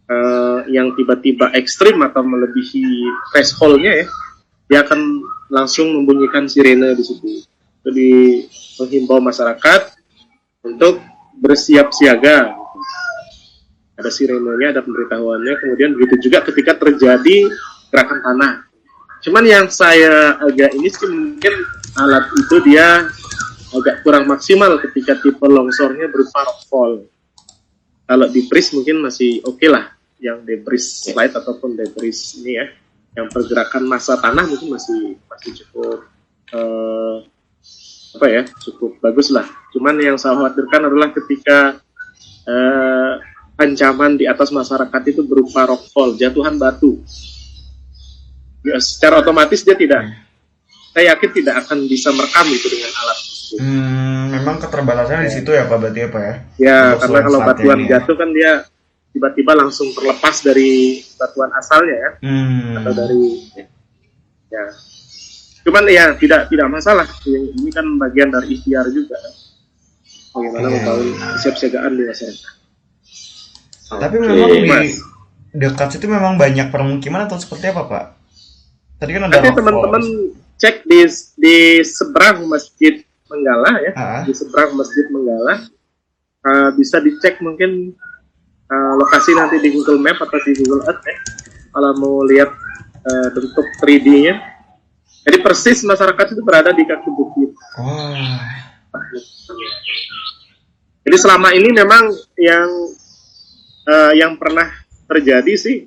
[0.08, 2.88] eh, yang tiba-tiba ekstrim atau melebihi
[3.36, 4.06] thresholdnya ya,
[4.72, 7.44] dia akan langsung membunyikan sirene di situ.
[7.84, 8.10] Jadi
[8.80, 9.82] menghimbau masyarakat
[10.64, 11.04] untuk
[11.36, 12.56] bersiap siaga.
[14.00, 15.54] Ada sirenenya, ada pemberitahuannya.
[15.60, 17.52] Kemudian begitu juga ketika terjadi
[17.92, 18.71] gerakan tanah.
[19.22, 21.54] Cuman yang saya agak ini sih mungkin
[21.98, 23.06] alat itu dia
[23.72, 27.06] agak kurang maksimal ketika tipe longsornya berupa rockfall.
[28.10, 32.66] Kalau di bris mungkin masih oke lah, yang debris slide ataupun debris ini ya,
[33.16, 36.04] yang pergerakan massa tanah mungkin masih masih cukup
[36.52, 37.18] eh,
[38.20, 39.48] apa ya, cukup bagus lah.
[39.72, 41.80] Cuman yang saya khawatirkan adalah ketika
[42.50, 43.14] eh,
[43.56, 47.00] ancaman di atas masyarakat itu berupa rockfall, jatuhan batu.
[48.62, 50.06] Ya, secara otomatis dia tidak,
[50.92, 53.58] saya yakin tidak akan bisa merekam itu dengan alat tersebut.
[53.58, 56.34] Hmm, memang keterbatasannya di situ ya Pak berarti ya Pak ya?
[56.56, 57.92] Ya, Untuk karena kalau batuan ini ya.
[57.98, 58.52] jatuh kan dia
[59.12, 60.72] tiba-tiba langsung terlepas dari
[61.18, 62.80] batuan asalnya ya, Hmm.
[62.80, 63.22] atau dari
[64.48, 64.64] ya.
[65.62, 67.06] Cuman ya tidak tidak masalah.
[67.24, 69.18] Ini kan bagian dari ikhtiar juga.
[70.32, 70.76] Bagaimana Iya.
[70.80, 72.54] membangun kesiapsiagaan di masyarakat.
[73.92, 74.24] Tapi Oke.
[74.24, 74.92] memang di Mas.
[75.52, 78.06] dekat situ memang banyak permukiman atau seperti apa Pak?
[79.02, 80.04] Tadi kan ada Nanti teman-teman
[80.62, 81.02] cek di
[81.42, 84.22] di seberang masjid Menggala ya, Ah.
[84.22, 85.66] di seberang masjid Menggala
[86.42, 87.94] Uh, bisa dicek mungkin
[88.66, 91.14] uh, lokasi nanti di Google Map atau di Google Earth ya,
[91.70, 92.50] kalau mau lihat
[93.06, 94.42] uh, bentuk 3D-nya.
[95.22, 97.54] Jadi persis masyarakat itu berada di kaki bukit.
[97.78, 98.42] Wah.
[101.06, 102.10] Jadi selama ini memang
[102.42, 102.70] yang
[103.86, 104.66] uh, yang pernah
[105.06, 105.86] terjadi sih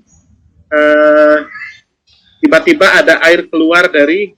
[0.70, 1.13] uh,
[2.54, 4.30] tiba-tiba ada air keluar dari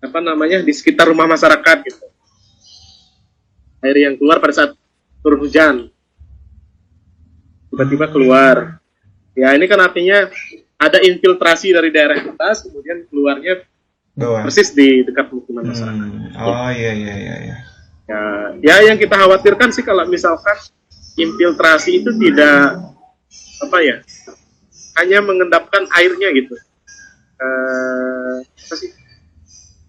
[0.00, 2.08] apa namanya di sekitar rumah masyarakat gitu.
[3.84, 4.72] Air yang keluar pada saat
[5.20, 5.92] turun hujan
[7.68, 8.80] tiba-tiba keluar.
[9.36, 10.32] Ya ini kan artinya
[10.80, 13.60] ada infiltrasi dari daerah atas kemudian keluarnya
[14.16, 14.48] Bawah.
[14.48, 16.00] persis di dekat pemukiman masyarakat.
[16.00, 16.40] Hmm.
[16.40, 17.56] Oh iya iya iya iya.
[18.08, 18.20] Ya,
[18.64, 20.56] ya yang kita khawatirkan sih kalau misalkan
[21.20, 22.88] infiltrasi itu tidak
[23.60, 24.00] apa ya,
[24.96, 26.56] hanya mengendapkan airnya gitu.
[27.40, 28.90] Eh, apa sih?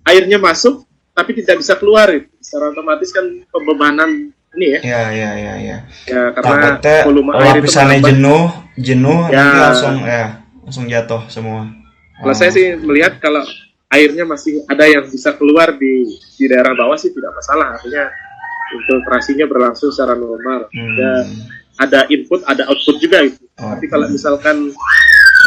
[0.07, 2.31] Airnya masuk tapi tidak bisa keluar gitu.
[2.39, 5.77] Secara otomatis kan pembebanan ini ya, Iya iya iya iya.
[6.03, 7.71] ya karena Takutnya volume air itu
[8.03, 8.43] jenuh,
[8.75, 9.47] jenuh Ya.
[9.71, 10.23] langsung ya
[10.63, 11.71] langsung jatuh semua.
[12.19, 12.37] Kalau Oh.
[12.37, 13.43] saya sih melihat kalau
[13.91, 18.07] airnya masih ada yang bisa keluar di di daerah bawah sih tidak masalah, artinya
[18.71, 20.67] infiltrasinya berlangsung secara normal.
[20.71, 20.95] Hmm.
[20.95, 21.13] Ya,
[21.79, 23.43] ada input, ada output juga itu.
[23.59, 24.71] Oh, Tapi kalau misalkan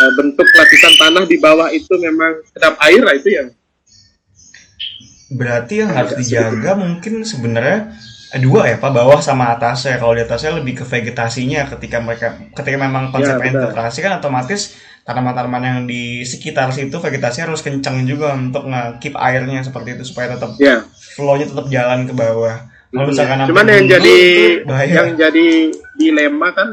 [0.01, 3.49] eh, bentuk lapisan tanah di bawah itu memang kedap air, lah itu yang
[5.35, 7.97] Berarti yang harus dijaga mungkin sebenarnya
[8.37, 9.99] eh, dua ya Pak, bawah sama atasnya.
[9.99, 14.77] Kalau di atasnya lebih ke vegetasinya ketika mereka ketika memang konsep Ya, infiltrasi kan otomatis
[15.05, 20.33] tanaman-tanaman yang di sekitar situ vegetasi harus kencang juga untuk nge-keep airnya seperti itu supaya
[20.33, 20.81] tetap ya
[21.15, 22.57] flow-nya tetap jalan ke bawah.
[22.95, 24.19] Kalau misalkan sampai Cuman yang jadi
[24.65, 24.93] bahaya.
[25.03, 25.49] yang jadi
[25.99, 26.69] dilema kan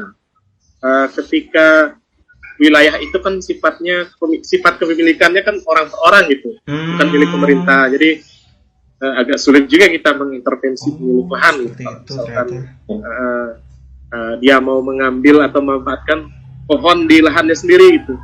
[0.80, 1.98] eh, ketika
[2.62, 4.06] wilayah itu kan sifatnya
[4.46, 7.12] sifat kepemilikannya kan orang per orang gitu, bukan Hmm.
[7.12, 7.90] milik pemerintah.
[7.90, 8.10] Jadi
[9.02, 11.82] eh, agak sulit juga kita mengintervensi Oh, pemilik lahan gitu.
[11.82, 12.48] Kalau misalkan
[12.86, 13.48] eh,
[14.14, 16.30] eh, dia mau mengambil atau memanfaatkan
[16.70, 18.14] pohon di lahannya sendiri gitu.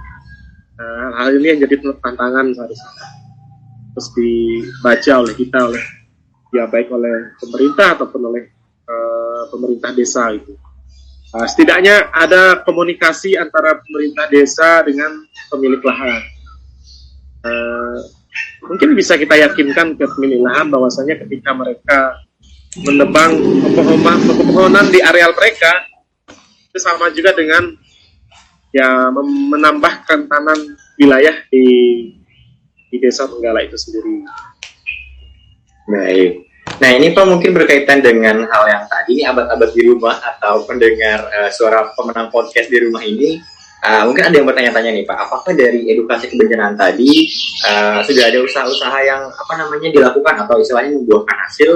[0.79, 2.91] Nah, hal ini yang jadi tantangan seharusnya.
[3.99, 5.85] Terus dibaca oleh kita oleh
[6.55, 8.47] ya baik oleh pemerintah ataupun oleh
[8.87, 10.55] eh, pemerintah desa itu.
[11.29, 16.25] Nah, setidaknya ada komunikasi antara pemerintah desa dengan pemilik lahan.
[17.45, 17.99] Eh,
[18.65, 22.17] mungkin bisa kita yakinkan ke pemilik lahan bahwasanya ketika mereka
[22.81, 23.37] menebang
[24.25, 25.85] pepohonan, di areal mereka
[26.69, 27.77] itu sama juga dengan
[28.73, 29.09] ya
[29.53, 31.65] menambah kerentanan wilayah di
[32.89, 34.25] di desa Tenggala itu sendiri.
[35.89, 36.48] Baik.
[36.77, 41.51] Nah ini Pak mungkin berkaitan dengan hal yang tadi, abad-abad di rumah atau pendengar eh,
[41.51, 43.41] suara pemenang podcast di rumah ini,
[43.83, 47.27] eh, mungkin ada yang bertanya-tanya nih Pak, apakah dari edukasi kebencanaan tadi
[47.65, 51.71] eh, sudah ada usaha-usaha yang apa namanya dilakukan atau istilahnya membuahkan hasil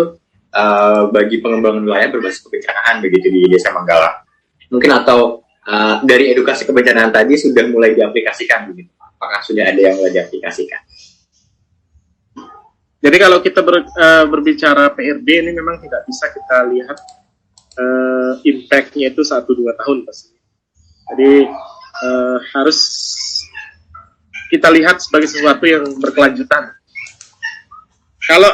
[0.53, 4.23] eh, bagi pengembangan wilayah berbasis kebencanaan begitu di Desa Manggala?
[4.71, 8.93] Mungkin atau eh, dari edukasi kebencanaan tadi sudah mulai diaplikasikan begitu?
[9.01, 10.92] Apakah sudah ada yang mulai diaplikasikan?
[13.03, 16.99] Jadi kalau kita ber- eh, berbicara PRD ini memang tidak bisa kita lihat
[17.75, 20.39] eh, impact-nya itu satu dua tahun pasti.
[21.11, 21.51] Jadi
[22.07, 22.79] eh, harus
[24.55, 26.71] kita lihat sebagai sesuatu yang berkelanjutan.
[28.23, 28.53] Kalau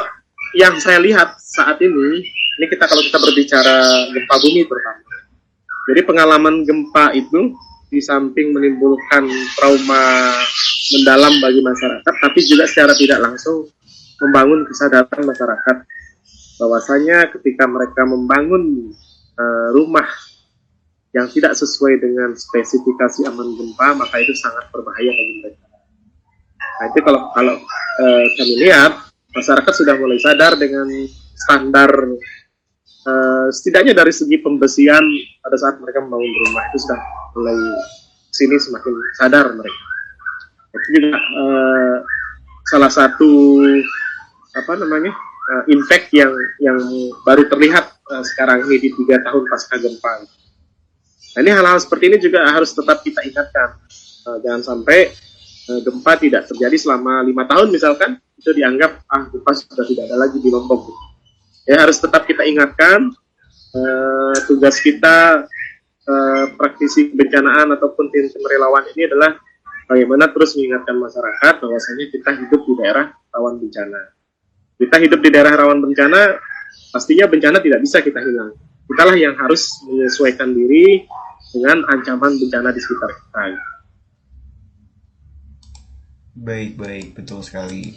[0.57, 2.25] yang saya lihat saat ini,
[2.57, 3.77] ini kita kalau kita berbicara
[4.09, 5.13] gempa bumi terutama.
[5.93, 7.53] Jadi pengalaman gempa itu
[7.89, 10.33] di samping menimbulkan trauma
[10.97, 13.69] mendalam bagi masyarakat, tapi juga secara tidak langsung
[14.19, 15.77] membangun kesadaran masyarakat
[16.59, 18.91] bahwasanya ketika mereka membangun
[19.39, 20.07] eh, rumah
[21.09, 25.65] yang tidak sesuai dengan spesifikasi aman gempa maka itu sangat berbahaya bagi mereka.
[26.59, 27.55] Nah itu kalau kalau
[28.03, 28.93] eh, kami lihat
[29.33, 30.85] masyarakat sudah mulai sadar dengan
[31.33, 31.89] standar
[33.07, 35.01] eh, setidaknya dari segi pembersihan
[35.41, 36.99] pada saat mereka membangun rumah itu sudah
[37.33, 37.57] mulai
[38.29, 39.81] sini semakin sadar mereka.
[40.69, 41.97] Itu juga eh,
[42.69, 43.31] salah satu
[44.53, 45.13] apa namanya
[45.49, 46.31] uh, impact yang
[46.61, 46.79] yang
[47.25, 50.25] baru terlihat uh, sekarang ini di tiga tahun pasca gempa.
[51.29, 53.77] Nah, ini hal-hal seperti ini juga harus tetap kita ingatkan.
[54.25, 55.13] Uh, jangan sampai
[55.69, 60.17] uh, gempa tidak terjadi selama lima tahun misalkan itu dianggap ah gempa sudah tidak ada
[60.17, 60.89] lagi di Lombok.
[61.69, 63.13] Ya harus tetap kita ingatkan
[63.77, 65.45] uh, tugas kita
[66.09, 69.37] uh, praktisi kebencanaan ataupun tim relawan ini adalah
[69.85, 74.18] bagaimana terus mengingatkan masyarakat bahwasanya kita hidup di daerah rawan bencana
[74.79, 76.39] kita hidup di daerah rawan bencana,
[76.95, 78.55] pastinya bencana tidak bisa kita hilang.
[78.87, 81.03] Kitalah yang harus menyesuaikan diri
[81.51, 83.43] dengan ancaman bencana di sekitar kita.
[86.39, 87.91] Baik, baik, betul sekali.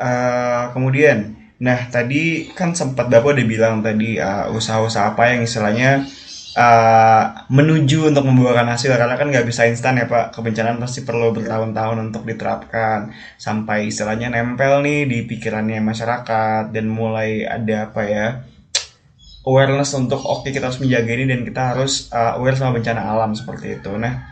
[0.00, 6.08] Eh, kemudian, nah tadi kan sempat Bapak udah bilang tadi eh, usaha-usaha apa yang istilahnya
[6.54, 10.34] eh, menuju untuk membuahkan hasil karena kan nggak bisa instan ya Pak.
[10.34, 17.44] Kebencanaan pasti perlu bertahun-tahun untuk diterapkan sampai istilahnya nempel nih di pikirannya masyarakat dan mulai
[17.44, 18.26] ada apa ya
[19.44, 23.36] awareness untuk oke kita harus menjaga ini dan kita harus uh, aware sama bencana alam
[23.36, 23.92] seperti itu.
[23.92, 24.24] Nah,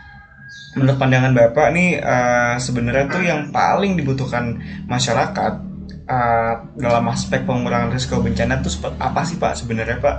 [0.76, 4.56] menurut pandangan Bapak nih uh, sebenarnya tuh yang paling dibutuhkan
[4.88, 5.52] masyarakat
[6.08, 10.16] uh, dalam aspek pengurangan risiko bencana tuh apa sih Pak sebenarnya Pak?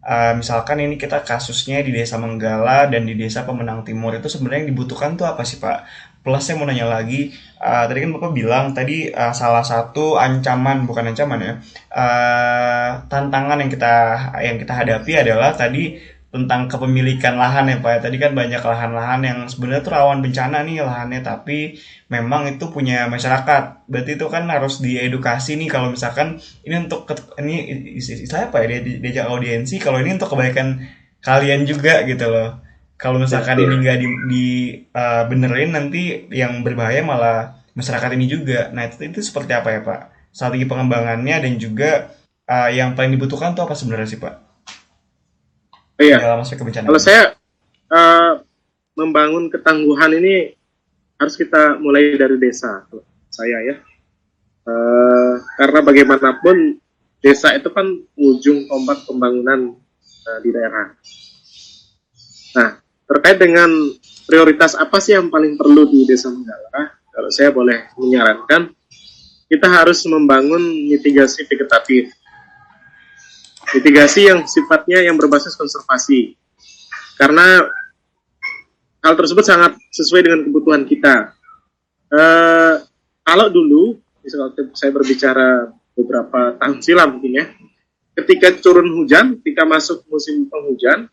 [0.00, 4.64] Uh, misalkan ini kita kasusnya di Desa Menggala dan di Desa Pemenang Timur itu sebenarnya
[4.64, 5.84] yang dibutuhkan tuh apa sih Pak?
[6.24, 10.88] Plus saya mau nanya lagi, uh, tadi kan Bapak bilang tadi uh, salah satu ancaman
[10.88, 11.52] bukan ancaman ya,
[11.92, 13.94] uh, tantangan yang kita
[14.40, 15.96] yang kita hadapi adalah tadi
[16.30, 18.06] tentang kepemilikan lahan ya Pak.
[18.06, 21.74] Tadi kan banyak lahan-lahan yang sebenarnya tuh rawan bencana nih lahannya, tapi
[22.06, 23.90] memang itu punya masyarakat.
[23.90, 27.10] Berarti itu kan harus diedukasi nih kalau misalkan ini untuk
[27.42, 27.54] ini
[27.98, 30.78] istilahnya apa ya dia diajak audiensi kalau ini untuk kebaikan
[31.18, 32.62] kalian juga gitu loh.
[32.94, 33.66] Kalau misalkan Betul.
[33.66, 34.46] ini nggak di, di
[34.92, 38.68] uh, benerin nanti yang berbahaya malah masyarakat ini juga.
[38.70, 40.00] Nah itu, itu seperti apa ya Pak?
[40.30, 42.12] Strategi pengembangannya dan juga
[42.46, 44.49] uh, yang paling dibutuhkan tuh apa sebenarnya sih Pak?
[46.00, 46.16] Iya.
[46.16, 46.88] Dalam aspek kebencanaan.
[46.88, 47.36] Kalau saya
[47.92, 48.32] eh,
[48.96, 50.56] membangun ketangguhan ini
[51.20, 52.88] harus kita mulai dari desa.
[52.88, 53.76] Kalau saya ya,
[54.70, 56.76] Eh, karena bagaimanapun
[57.24, 57.86] desa itu kan
[58.16, 59.72] ujung tombak pembangunan
[60.04, 60.92] eh, di daerah.
[62.54, 62.70] Nah,
[63.08, 63.70] terkait dengan
[64.28, 66.92] prioritas apa sih yang paling perlu di desa Menggala?
[67.10, 68.70] Kalau saya boleh menyarankan,
[69.50, 72.12] kita harus membangun mitigasi vegetatif.
[73.76, 76.34] Mitigasi yang sifatnya yang berbasis konservasi.
[77.20, 77.62] Karena
[79.04, 81.36] hal tersebut sangat sesuai dengan kebutuhan kita.
[82.10, 82.82] Uh,
[83.22, 87.46] kalau dulu, misalnya saya berbicara beberapa tahun silam mungkin ya,
[88.18, 91.06] ketika turun hujan, ketika masuk musim penghujan,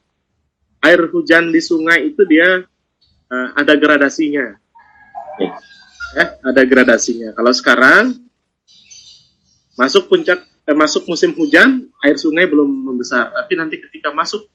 [0.82, 2.66] air hujan di sungai itu dia
[3.30, 4.58] uh, ada gradasinya.
[6.18, 7.36] Ya, ada gradasinya.
[7.38, 8.04] Kalau sekarang
[9.78, 13.32] masuk puncak eh, masuk musim hujan, air sungai belum membesar.
[13.32, 14.52] Tapi nanti ketika masuk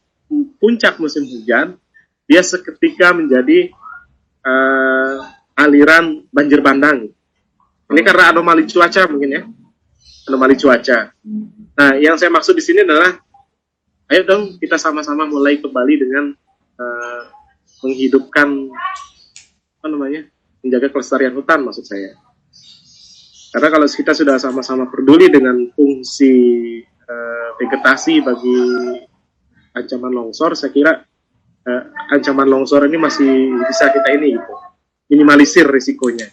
[0.61, 1.81] puncak musim hujan,
[2.29, 3.73] dia seketika menjadi
[4.45, 5.17] uh,
[5.57, 7.09] aliran banjir bandang.
[7.93, 9.43] Ini karena anomali cuaca mungkin ya,
[10.29, 11.13] anomali cuaca.
[11.77, 13.17] Nah, yang saya maksud di sini adalah,
[14.09, 16.25] ayo dong kita sama-sama mulai kembali dengan
[16.81, 17.23] uh,
[17.85, 18.49] menghidupkan
[19.81, 20.25] apa namanya,
[20.65, 22.17] menjaga kelestarian hutan maksud saya.
[23.53, 26.33] Karena kalau kita sudah sama-sama peduli dengan fungsi
[27.05, 28.59] uh, vegetasi bagi
[29.77, 30.93] ancaman longsor, saya kira
[31.69, 31.83] uh,
[32.17, 34.55] ancaman longsor ini masih bisa kita ini gitu,
[35.13, 36.33] minimalisir risikonya.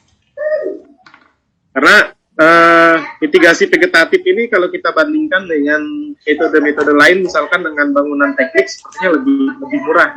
[1.75, 2.07] Karena
[2.39, 9.19] uh, mitigasi vegetatif ini kalau kita bandingkan dengan metode-metode lain, misalkan dengan bangunan teknik, sepertinya
[9.19, 10.15] lebih lebih murah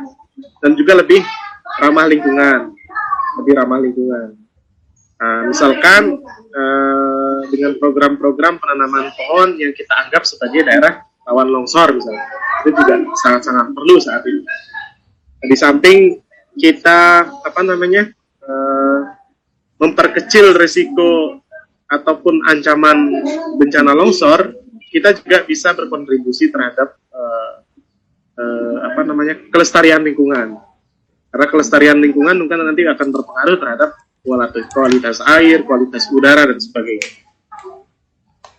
[0.63, 1.19] dan juga lebih
[1.83, 2.71] ramah lingkungan,
[3.43, 4.42] lebih ramah lingkungan.
[5.19, 6.19] Nah, misalkan
[6.51, 12.25] uh, dengan program-program penanaman pohon yang kita anggap sebagai daerah rawan longsor misalnya,
[12.65, 14.41] itu juga sangat-sangat perlu saat ini.
[14.43, 15.99] Nah, di samping
[16.57, 18.09] kita apa namanya
[18.43, 18.99] uh,
[19.79, 21.39] memperkecil risiko
[21.87, 23.23] ataupun ancaman
[23.57, 24.55] bencana longsor,
[24.89, 27.53] kita juga bisa berkontribusi terhadap uh,
[28.37, 30.57] uh, apa namanya kelestarian lingkungan.
[31.33, 33.89] Karena kelestarian lingkungan mungkin nanti akan berpengaruh terhadap
[34.23, 37.11] kualitas kualitas air, kualitas udara dan sebagainya.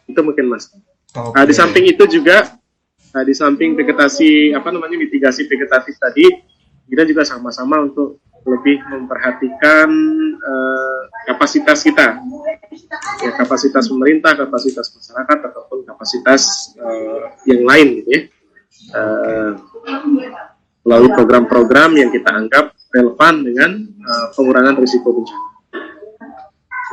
[0.05, 0.69] Itu mungkin mas.
[1.15, 1.33] Okay.
[1.33, 2.61] Nah, di samping itu juga,
[3.17, 6.29] nah, di samping vegetasi apa namanya mitigasi vegetatif tadi,
[6.85, 9.89] kita juga sama-sama untuk lebih memperhatikan
[10.37, 11.01] uh,
[11.33, 12.21] kapasitas kita,
[13.25, 18.23] ya kapasitas pemerintah, kapasitas masyarakat ataupun kapasitas uh, yang lain gitu ya.
[18.93, 19.51] Uh,
[20.85, 23.71] melalui program-program yang kita anggap relevan dengan
[24.05, 25.54] uh, pengurangan risiko bencana.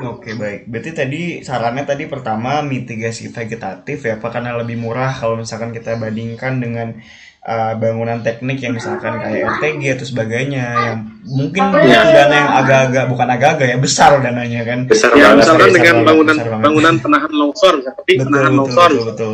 [0.02, 5.38] Oke baik, berarti tadi sarannya tadi pertama mitigasi vegetatif ya, apa karena lebih murah kalau
[5.38, 6.97] misalkan kita bandingkan dengan
[7.45, 12.02] uh, bangunan teknik yang misalkan kayak RTG atau sebagainya yang mungkin ya.
[12.06, 14.80] dana yang agak-agak bukan agak-agak ya besar dananya kan.
[14.89, 18.89] Besar ya, misalkan dengan bangunan bangunan penahan longsor, tapi betul, penahan betul, longsor.
[18.89, 19.34] Betul, betul.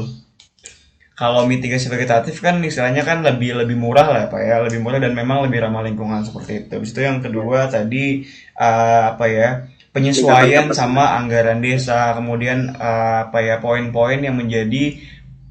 [1.18, 5.18] Kalau mitigasi vegetatif kan istilahnya kan lebih lebih murah lah pak ya, lebih murah dan
[5.18, 6.78] memang lebih ramah lingkungan seperti itu.
[6.78, 8.22] Habis itu yang kedua tadi
[8.54, 9.50] uh, apa ya?
[9.92, 15.00] Penyesuaian sama anggaran desa, kemudian uh, apa ya poin-poin yang menjadi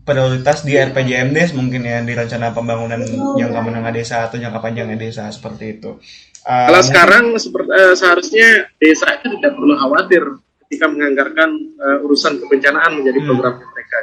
[0.06, 3.02] prioritas di RPJMD mungkin ya di rencana pembangunan
[3.34, 5.98] jangka menengah desa atau jangka panjangnya desa seperti itu.
[6.46, 10.22] Uh, Kalau sekarang seperti uh, seharusnya desa itu tidak perlu khawatir
[10.66, 13.28] ketika menganggarkan uh, urusan kebencanaan menjadi hmm.
[13.34, 13.98] program mereka.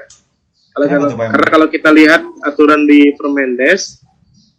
[0.73, 4.03] Kalau, kalau karena kalau kita lihat aturan di Permendes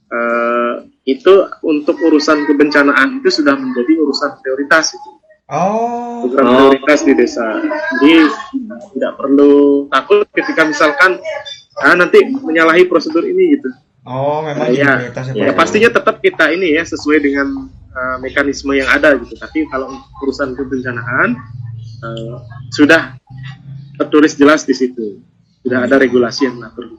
[0.08, 5.10] uh, itu untuk urusan kebencanaan itu sudah menjadi urusan prioritas itu.
[5.48, 6.24] Oh.
[6.24, 6.52] Program oh.
[6.72, 7.60] prioritas di desa.
[8.00, 8.28] Jadi
[8.96, 11.20] tidak perlu takut ketika misalkan
[11.84, 13.68] ah, nanti menyalahi prosedur ini gitu.
[14.04, 18.88] Oh, memang ya, ya, ya, pastinya tetap kita ini ya sesuai dengan uh, mekanisme yang
[18.92, 19.32] ada gitu.
[19.40, 21.32] Tapi kalau urusan kebencanaan
[22.04, 22.36] uh,
[22.68, 23.16] sudah
[23.96, 25.24] tertulis jelas di situ.
[25.64, 26.92] Sudah ada regulasi yang mengatur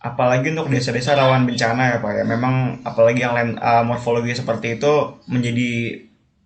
[0.00, 4.80] apalagi untuk desa-desa rawan bencana ya pak ya memang apalagi yang lain uh, morfologi seperti
[4.80, 5.70] itu menjadi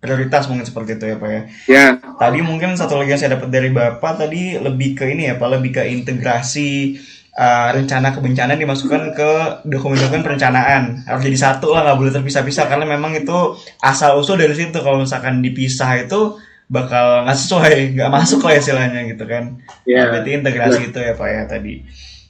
[0.05, 1.41] prioritas mungkin seperti itu ya Pak ya.
[1.65, 1.85] Ya.
[1.97, 5.49] Tadi mungkin satu lagi yang saya dapat dari Bapak tadi lebih ke ini ya Pak,
[5.57, 7.01] lebih ke integrasi
[7.35, 9.31] uh, rencana kebencanaan dimasukkan ke
[9.67, 11.03] dokumen-dokumen perencanaan.
[11.09, 14.77] Harus jadi satu lah, nggak boleh terpisah-pisah karena memang itu asal usul dari situ.
[14.77, 19.59] Kalau misalkan dipisah itu bakal nggak sesuai, nggak masuk lah istilahnya gitu kan.
[19.83, 20.05] Ya.
[20.05, 20.87] Nah, berarti integrasi ya.
[20.89, 21.75] itu ya Pak ya tadi.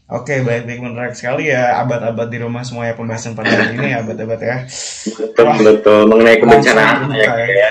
[0.06, 4.06] Oke, baik baik menarik sekali ya abad-abad di rumah semuanya pembahasan pada hari ini ya
[4.06, 4.58] abad-abad ya.
[5.18, 7.70] Betul Wah, betul mengenai kebencanaan ya, ya.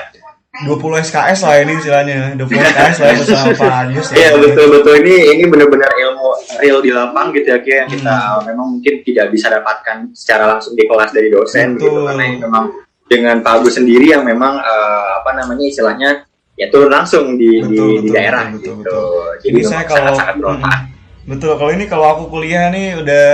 [0.66, 4.16] 20 SKS lah ini istilahnya 20 SKS lah Pak Agus ya.
[4.18, 8.50] Iya betul betul ini ini benar-benar ilmu real di lapang gitu ya kayak kita hmm.
[8.50, 11.86] memang mungkin tidak bisa dapatkan secara langsung di kelas dari dosen gitu, betul.
[11.86, 12.64] gitu karena memang
[13.06, 16.26] dengan Pak Agus sendiri yang memang uh, apa namanya istilahnya
[16.58, 18.70] ya turun langsung di betul, di, betul, di daerah betul, gitu.
[18.74, 19.30] Betul, betul.
[19.38, 20.80] Jadi, Jadi saya kalau sangat, sangat bermanfaat.
[20.82, 20.93] Hmm
[21.24, 23.24] Betul, kalau ini kalau aku kuliah nih udah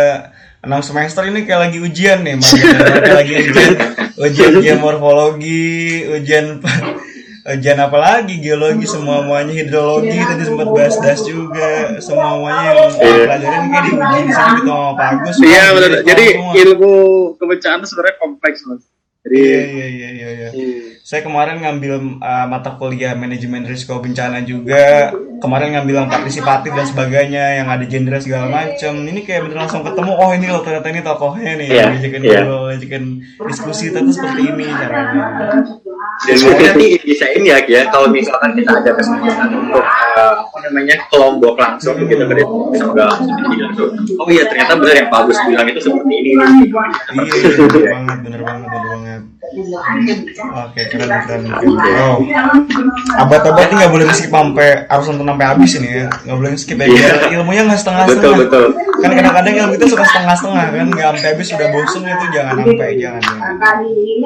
[0.62, 2.38] enam semester ini kayak lagi ujian nih,
[3.02, 3.72] kayak lagi ujian,
[4.14, 5.74] ujian, ujian morfologi,
[6.16, 6.62] ujian
[7.40, 8.36] Ujian apa lagi?
[8.36, 11.96] Geologi semua muanya hidrologi tadi sempat bahas das juga.
[11.96, 13.16] Semua muanya yang Iya.
[13.26, 15.36] pelajarin kayak di uji di sini gitu sama Pak Agus.
[15.40, 15.90] Iya benar.
[16.04, 16.94] jadi ilmu
[17.40, 18.84] kebencanaan sebenarnya kompleks mas.
[19.20, 20.28] Jadi Iya iya iya iya.
[20.32, 20.48] iya.
[20.48, 21.92] hmm, Saya kemarin ngambil
[22.24, 25.12] uh, mata kuliah manajemen risiko bencana juga.
[25.40, 28.92] Kemarin ngambil yang partisipatif dan sebagainya, yang ada genre segala macam.
[29.04, 30.12] Ini kayak bener langsung ketemu.
[30.16, 31.68] Oh ini loh ternyata ini tokohnya nih.
[31.68, 32.40] Iya, Ajakin iya.
[32.44, 32.64] ngobrol,
[33.48, 35.24] diskusi ternyata seperti ini caranya.
[36.20, 40.56] Dan mungkin nanti bisa ini ya, ya kalau misalkan kita ada kesempatan untuk eh, apa
[40.68, 43.90] namanya kelompok langsung berarti bisa nggak langsung.
[44.20, 46.30] Oh iya ternyata benar yang Pak Agus bilang itu seperti ini.
[46.36, 46.68] nih.
[46.68, 49.22] Iya, iya, bener banget, bener banget, bener banget.
[49.50, 51.42] Oke, keren, keren.
[51.50, 52.22] Oh,
[53.18, 56.78] abad-abad ini nggak boleh skip sampai harus nonton sampai habis ini ya, nggak boleh skip
[56.78, 56.86] ya.
[56.86, 56.94] Iya.
[56.94, 58.38] biar Ilmunya nggak Betul setengah-setengah.
[58.46, 58.64] betul.
[59.00, 62.90] Kan kadang-kadang ilmu itu suka setengah-setengah kan, nggak sampai habis udah bosen itu jangan sampai,
[63.00, 63.22] jangan.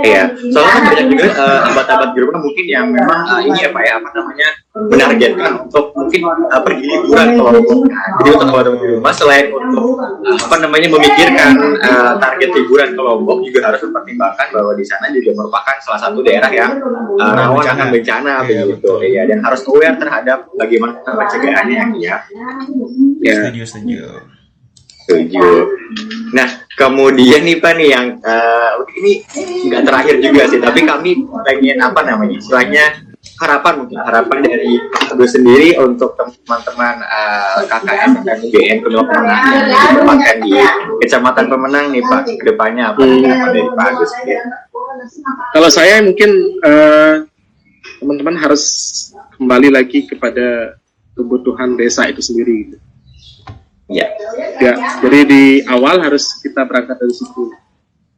[0.05, 0.23] Iya,
[0.53, 3.83] soalnya kan banyak juga eh, abad-abad di rumah mungkin yang memang eh, ini ya Pak
[3.83, 7.81] ya apa namanya menargetkan untuk mungkin eh, pergi liburan ke Lombok.
[8.21, 9.87] Jadi untuk teman-teman di rumah selain untuk
[10.27, 15.31] apa namanya memikirkan eh, target liburan ke Lombok juga harus mempertimbangkan bahwa di sana juga
[15.37, 16.73] merupakan salah satu daerah yang
[17.17, 17.75] eh, rawan Bencana.
[17.75, 18.71] akan bencana Iya, begitu.
[18.75, 18.99] betul.
[19.01, 22.17] Iya, dan harus aware terhadap bagaimana pencegahannya ya.
[23.21, 23.35] Ya.
[23.41, 24.01] Setuju, setuju.
[25.05, 25.47] Setuju.
[26.33, 29.13] Nah, kemudian nih Pak nih yang eh, ini
[29.69, 31.11] nggak terakhir juga sih, tapi kami
[31.45, 32.85] pengen apa namanya, istilahnya
[33.45, 34.73] harapan mungkin harapan dari
[35.13, 40.53] Agus sendiri untuk teman-teman eh, KKN dan UGM kedua pemenang yang ditempatkan di
[41.05, 44.43] Kecamatan Pemenang nih Pak, ke depannya apa nih harapan dari Pak Agus sendiri?
[45.53, 46.31] kalau saya mungkin
[46.65, 47.15] eh,
[48.01, 48.65] teman-teman harus
[49.37, 50.81] kembali lagi kepada
[51.15, 52.55] kebutuhan desa itu sendiri.
[52.69, 52.79] gitu.
[53.85, 54.09] Ya,
[54.63, 54.75] Ya,
[55.05, 57.53] jadi di awal harus kita berangkat dari situ.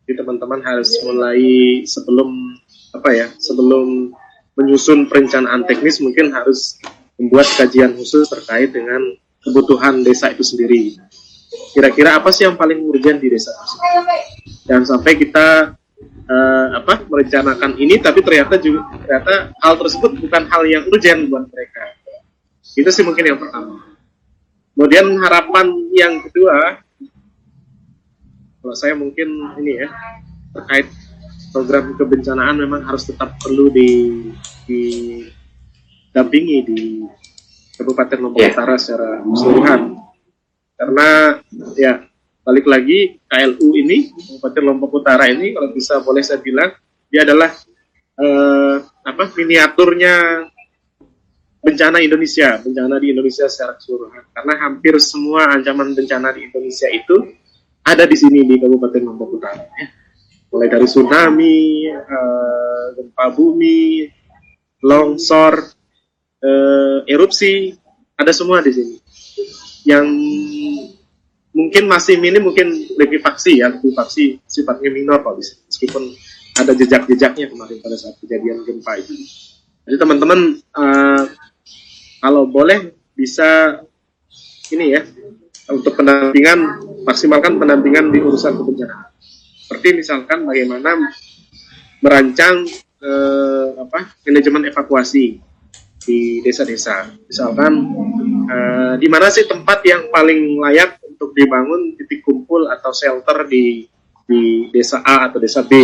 [0.07, 2.55] Jadi teman-teman harus mulai sebelum
[2.95, 4.15] apa ya, sebelum
[4.57, 6.81] menyusun perencanaan teknis mungkin harus
[7.21, 9.01] membuat kajian khusus terkait dengan
[9.45, 10.97] kebutuhan desa itu sendiri.
[11.77, 13.85] Kira-kira apa sih yang paling urgent di desa tersebut?
[14.67, 15.77] Jangan sampai kita
[16.27, 21.45] eh, apa merencanakan ini tapi ternyata juga ternyata hal tersebut bukan hal yang urgent buat
[21.53, 21.85] mereka.
[22.75, 23.81] Itu sih mungkin yang pertama.
[24.77, 26.85] Kemudian harapan yang kedua,
[28.61, 29.89] kalau saya mungkin ini ya
[30.53, 30.89] terkait
[31.57, 34.21] program kebencanaan memang harus tetap perlu di
[34.69, 37.01] didampingi di
[37.81, 38.53] Kabupaten Lombok Iya.
[38.53, 39.81] Utara secara keseluruhan.
[40.77, 41.09] Karena
[41.81, 42.05] ya
[42.45, 46.77] balik lagi KLU ini Kabupaten Lombok Utara ini kalau bisa boleh saya bilang
[47.09, 47.49] dia adalah
[48.21, 50.45] eh, apa miniaturnya
[51.65, 54.29] bencana Indonesia, bencana di Indonesia secara keseluruhan.
[54.29, 57.33] Karena hampir semua ancaman bencana di Indonesia itu
[57.81, 59.65] ada di sini di Kabupaten Lombok Utara.
[59.73, 60.05] ya.
[60.57, 64.09] Mulai dari tsunami, eh, gempa bumi,
[64.81, 65.69] longsor,
[66.41, 67.77] eh, erupsi,
[68.17, 68.97] ada semua di sini.
[69.85, 70.07] Yang
[71.53, 75.61] mungkin masih minim, mungkin lebih faksi ya, lebih faksi sifatnya minor kalau sini.
[75.69, 76.03] Meskipun
[76.57, 79.13] ada jejak-jejaknya kemarin pada saat kejadian gempa itu.
[79.85, 81.25] Jadi teman-teman eh,
[82.25, 83.85] kalau boleh bisa
[84.73, 85.05] ini ya
[85.69, 89.13] untuk pendampingan maksimalkan pendampingan di urusan kebencanaan.
[89.67, 90.95] Seperti misalkan bagaimana
[91.99, 92.63] merancang
[93.03, 95.43] eh, apa manajemen evakuasi
[96.07, 97.11] di desa-desa.
[97.27, 97.75] Misalkan
[98.47, 103.91] eh, di mana sih tempat yang paling layak untuk dibangun titik kumpul atau shelter di
[104.23, 105.75] di desa A atau desa B.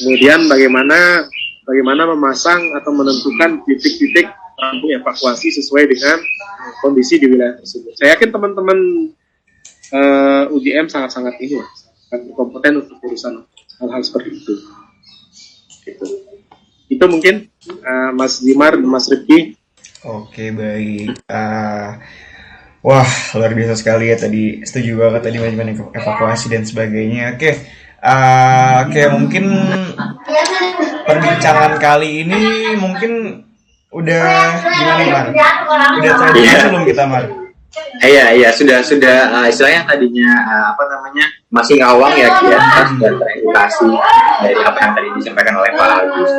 [0.00, 1.28] Kemudian bagaimana
[1.68, 6.16] bagaimana memasang atau menentukan titik-titik rampung evakuasi sesuai dengan
[6.80, 7.92] kondisi di wilayah tersebut.
[8.00, 8.78] Saya yakin teman-teman
[9.92, 11.60] eh, UGM sangat-sangat ini
[12.06, 13.34] ya, sangat kompeten untuk urusan
[13.76, 14.54] hal-hal seperti itu.
[15.82, 16.06] Gitu.
[16.88, 19.58] Itu mungkin eh, Mas Dimar, Mas Rifki.
[20.02, 21.18] Oke baik.
[21.26, 21.98] Ah,
[22.80, 24.62] wah luar biasa sekali ya tadi.
[24.62, 27.34] Setuju banget tadi manajemen ev- evakuasi dan sebagainya.
[27.34, 27.50] Oke,
[27.98, 29.50] Ah, oke mungkin
[31.02, 32.38] perbincangan kali ini
[32.76, 33.42] mungkin
[33.90, 34.26] udah
[34.62, 35.26] gimana Mar?
[35.96, 36.70] Udah tradisi Iya.
[36.70, 37.24] belum kita Mar?
[37.96, 42.58] Iya iya sudah sudah eh, istilahnya tadinya eh, apa namanya masih ngawang ya Ki, ya
[42.60, 43.88] Kita sudah teredukasi
[44.42, 46.32] dari apa yang tadi disampaikan oleh Pak Agus.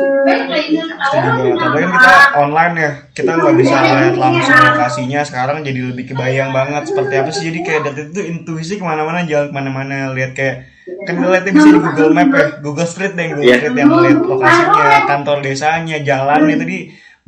[1.58, 5.20] Tapi kan kita online ya, kita nggak bisa lihat langsung lokasinya.
[5.26, 7.50] Sekarang jadi lebih kebayang banget seperti apa sih.
[7.50, 10.56] Jadi kayak dari itu intuisi ke mana-mana, jalan ke mana-mana, lihat kayak
[11.04, 13.56] kan kita lihatnya bisa di Google Map ya, Google Street deh, Google Iya.
[13.60, 16.78] Street yang lihat lokasinya, kantor desanya, jalan itu di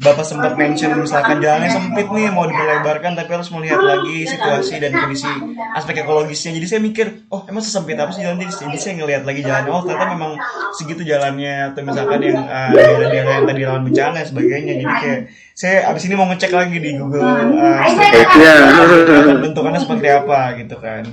[0.00, 4.96] Bapak sempat mention misalkan jalannya sempit nih mau diperlebarkan tapi harus melihat lagi situasi dan
[4.96, 5.28] kondisi
[5.76, 6.56] aspek ekologisnya.
[6.56, 8.48] Jadi saya mikir, oh emang sesempit apa sih jalan ini?
[8.48, 10.32] Jadi saya ngelihat lagi jalannya, oh ternyata memang
[10.72, 14.72] segitu jalannya atau misalkan yang uh, daerah-daerah yang tadi rawan bencana dan sebagainya.
[14.80, 15.20] Jadi kayak
[15.52, 17.84] saya abis ini mau ngecek lagi di Google uh,
[18.40, 18.56] Ya.
[19.44, 21.04] bentukannya seperti apa gitu kan.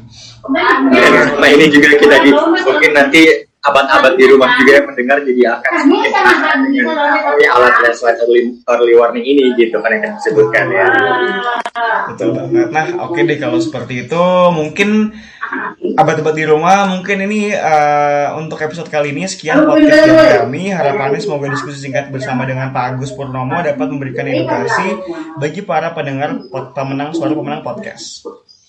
[1.35, 5.71] Nah ini juga kita di mungkin nanti abad-abad di rumah juga yang mendengar jadi akan
[5.91, 10.87] dengan ini alat landslide early, early warning ini gitu kan yang disebutkan ya.
[12.13, 12.67] Betul banget.
[12.71, 14.23] Nah, oke deh kalau seperti itu
[14.55, 15.11] mungkin
[15.97, 20.63] abad-abad di rumah mungkin ini uh, untuk episode kali ini sekian podcast dari kami.
[20.71, 24.97] Harapannya semoga diskusi singkat bersama dengan Pak Agus Purnomo dapat memberikan edukasi
[25.39, 28.23] bagi para pendengar pemenang suara pemenang podcast.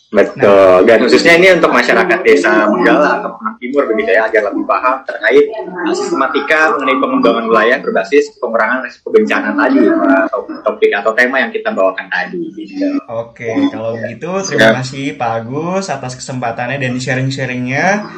[0.09, 0.89] Betul.
[0.89, 5.05] Dan khususnya ini untuk masyarakat desa Menggala atau Penang Timur begitu ya agar lebih paham
[5.05, 5.45] terkait
[5.93, 11.77] sistematika mengenai pengembangan wilayah berbasis pengurangan risiko bencana tadi atau topik atau tema yang kita
[11.77, 12.41] bawakan tadi.
[12.57, 12.89] Gitu.
[13.05, 18.09] Oke, kalau begitu terima kasih Pak Agus atas kesempatannya dan sharing-sharingnya.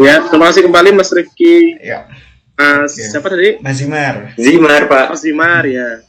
[0.00, 1.76] Ya, terima kasih kembali Mas Rifki.
[1.84, 2.08] Ya,
[2.56, 3.12] Mas, Oke.
[3.12, 3.60] siapa tadi?
[3.60, 4.32] Mas Zimar.
[4.40, 5.12] Zimar Pak.
[5.12, 6.00] Mas Zimar ya.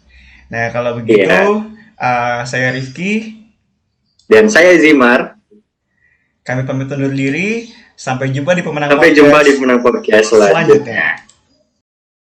[0.48, 1.44] Nah, kalau begitu Iya.
[2.00, 3.44] uh, saya Rifki.
[4.28, 5.40] Dan saya Zimar.
[6.44, 7.72] Kami pamit undur diri.
[7.98, 10.54] Sampai jumpa di pemenang Sampai podcast jumpa di Menang Podcast selanjutnya.
[10.54, 11.27] selanjutnya.